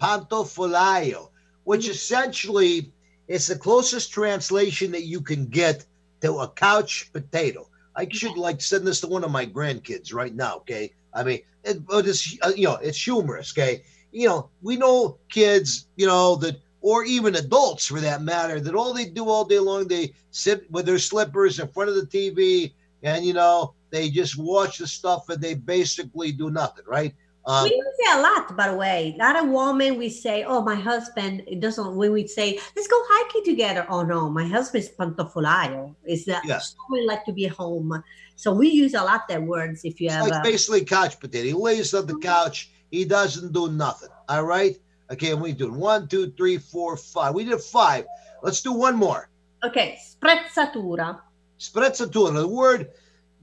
[0.02, 1.30] Pantofolaio,
[1.64, 2.92] which essentially
[3.28, 5.86] is the closest translation that you can get
[6.22, 7.68] to a couch potato.
[7.96, 10.58] I should like send this to one of my grandkids right now.
[10.58, 13.54] Okay, I mean, it, but it's uh, you know it's humorous.
[13.54, 18.60] Okay, you know we know kids, you know that, or even adults for that matter,
[18.60, 21.96] that all they do all day long they sit with their slippers in front of
[21.96, 22.74] the TV
[23.04, 27.16] and you know they just watch the stuff and they basically do nothing, right?
[27.48, 29.16] Um, we use it a lot, by the way.
[29.18, 29.98] Not a woman.
[29.98, 33.86] we say, oh, my husband, it doesn't, when we say, let's go hiking together.
[33.88, 35.96] Oh, no, my husband is pantofolaio.
[36.04, 36.76] Is that yes.
[36.92, 38.04] we like to be home?
[38.36, 41.20] So we use a lot that words if you It's have like a, basically couch
[41.22, 41.46] potato.
[41.48, 42.70] He lays on the couch.
[42.92, 44.10] He doesn't do nothing.
[44.28, 44.78] All right.
[45.10, 47.34] Okay, and we do one, two, three, four, five.
[47.34, 48.06] We did five.
[48.44, 49.30] Let's do one more.
[49.64, 51.20] okay, sprezzatura.
[51.60, 52.34] Sprezzatura.
[52.36, 52.92] The word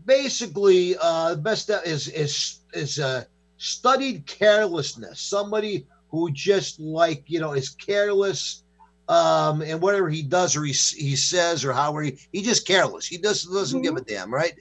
[0.04, 3.24] basically uh the best is is is uh
[3.56, 5.20] studied carelessness.
[5.20, 8.62] Somebody who just like you know is careless
[9.08, 13.06] um and whatever he does or he he says or however he, he just careless.
[13.06, 14.54] He just doesn't give a damn, right?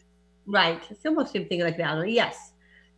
[0.45, 0.81] Right.
[0.89, 2.09] It's almost something like that.
[2.09, 2.53] Yes.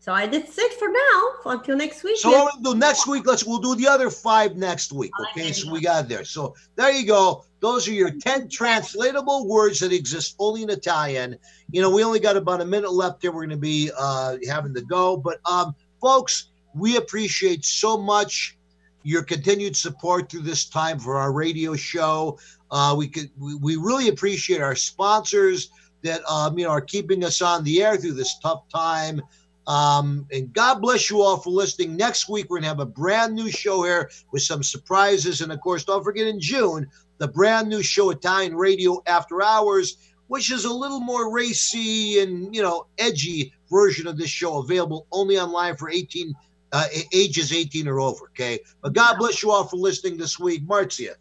[0.05, 1.51] So I that's it for now.
[1.51, 2.17] Until next week.
[2.17, 5.11] So what we'll do next week, let's we'll do the other five next week.
[5.31, 6.23] Okay, so we got there.
[6.23, 7.43] So there you go.
[7.59, 11.37] Those are your 10 translatable words that exist only in Italian.
[11.71, 13.31] You know, we only got about a minute left here.
[13.31, 15.17] We're gonna be uh having to go.
[15.17, 18.57] But um, folks, we appreciate so much
[19.03, 22.39] your continued support through this time for our radio show.
[22.71, 25.69] Uh we could we, we really appreciate our sponsors
[26.05, 29.21] that um, you know are keeping us on the air through this tough time.
[29.67, 31.97] Um, and God bless you all for listening.
[31.97, 35.41] Next week, we're to have a brand new show here with some surprises.
[35.41, 36.87] And of course, don't forget in June,
[37.17, 42.53] the brand new show, Italian Radio After Hours, which is a little more racy and,
[42.55, 46.33] you know, edgy version of this show available only online for 18
[46.71, 48.25] uh, ages 18 or over.
[48.25, 48.59] Okay.
[48.81, 50.67] But God bless you all for listening this week.
[50.67, 51.15] Marzia.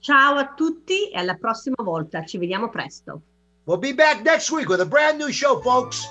[0.00, 2.24] Ciao a tutti e alla prossima volta.
[2.24, 3.20] Ci vediamo presto.
[3.64, 6.06] We'll be back next week with a brand new show, folks.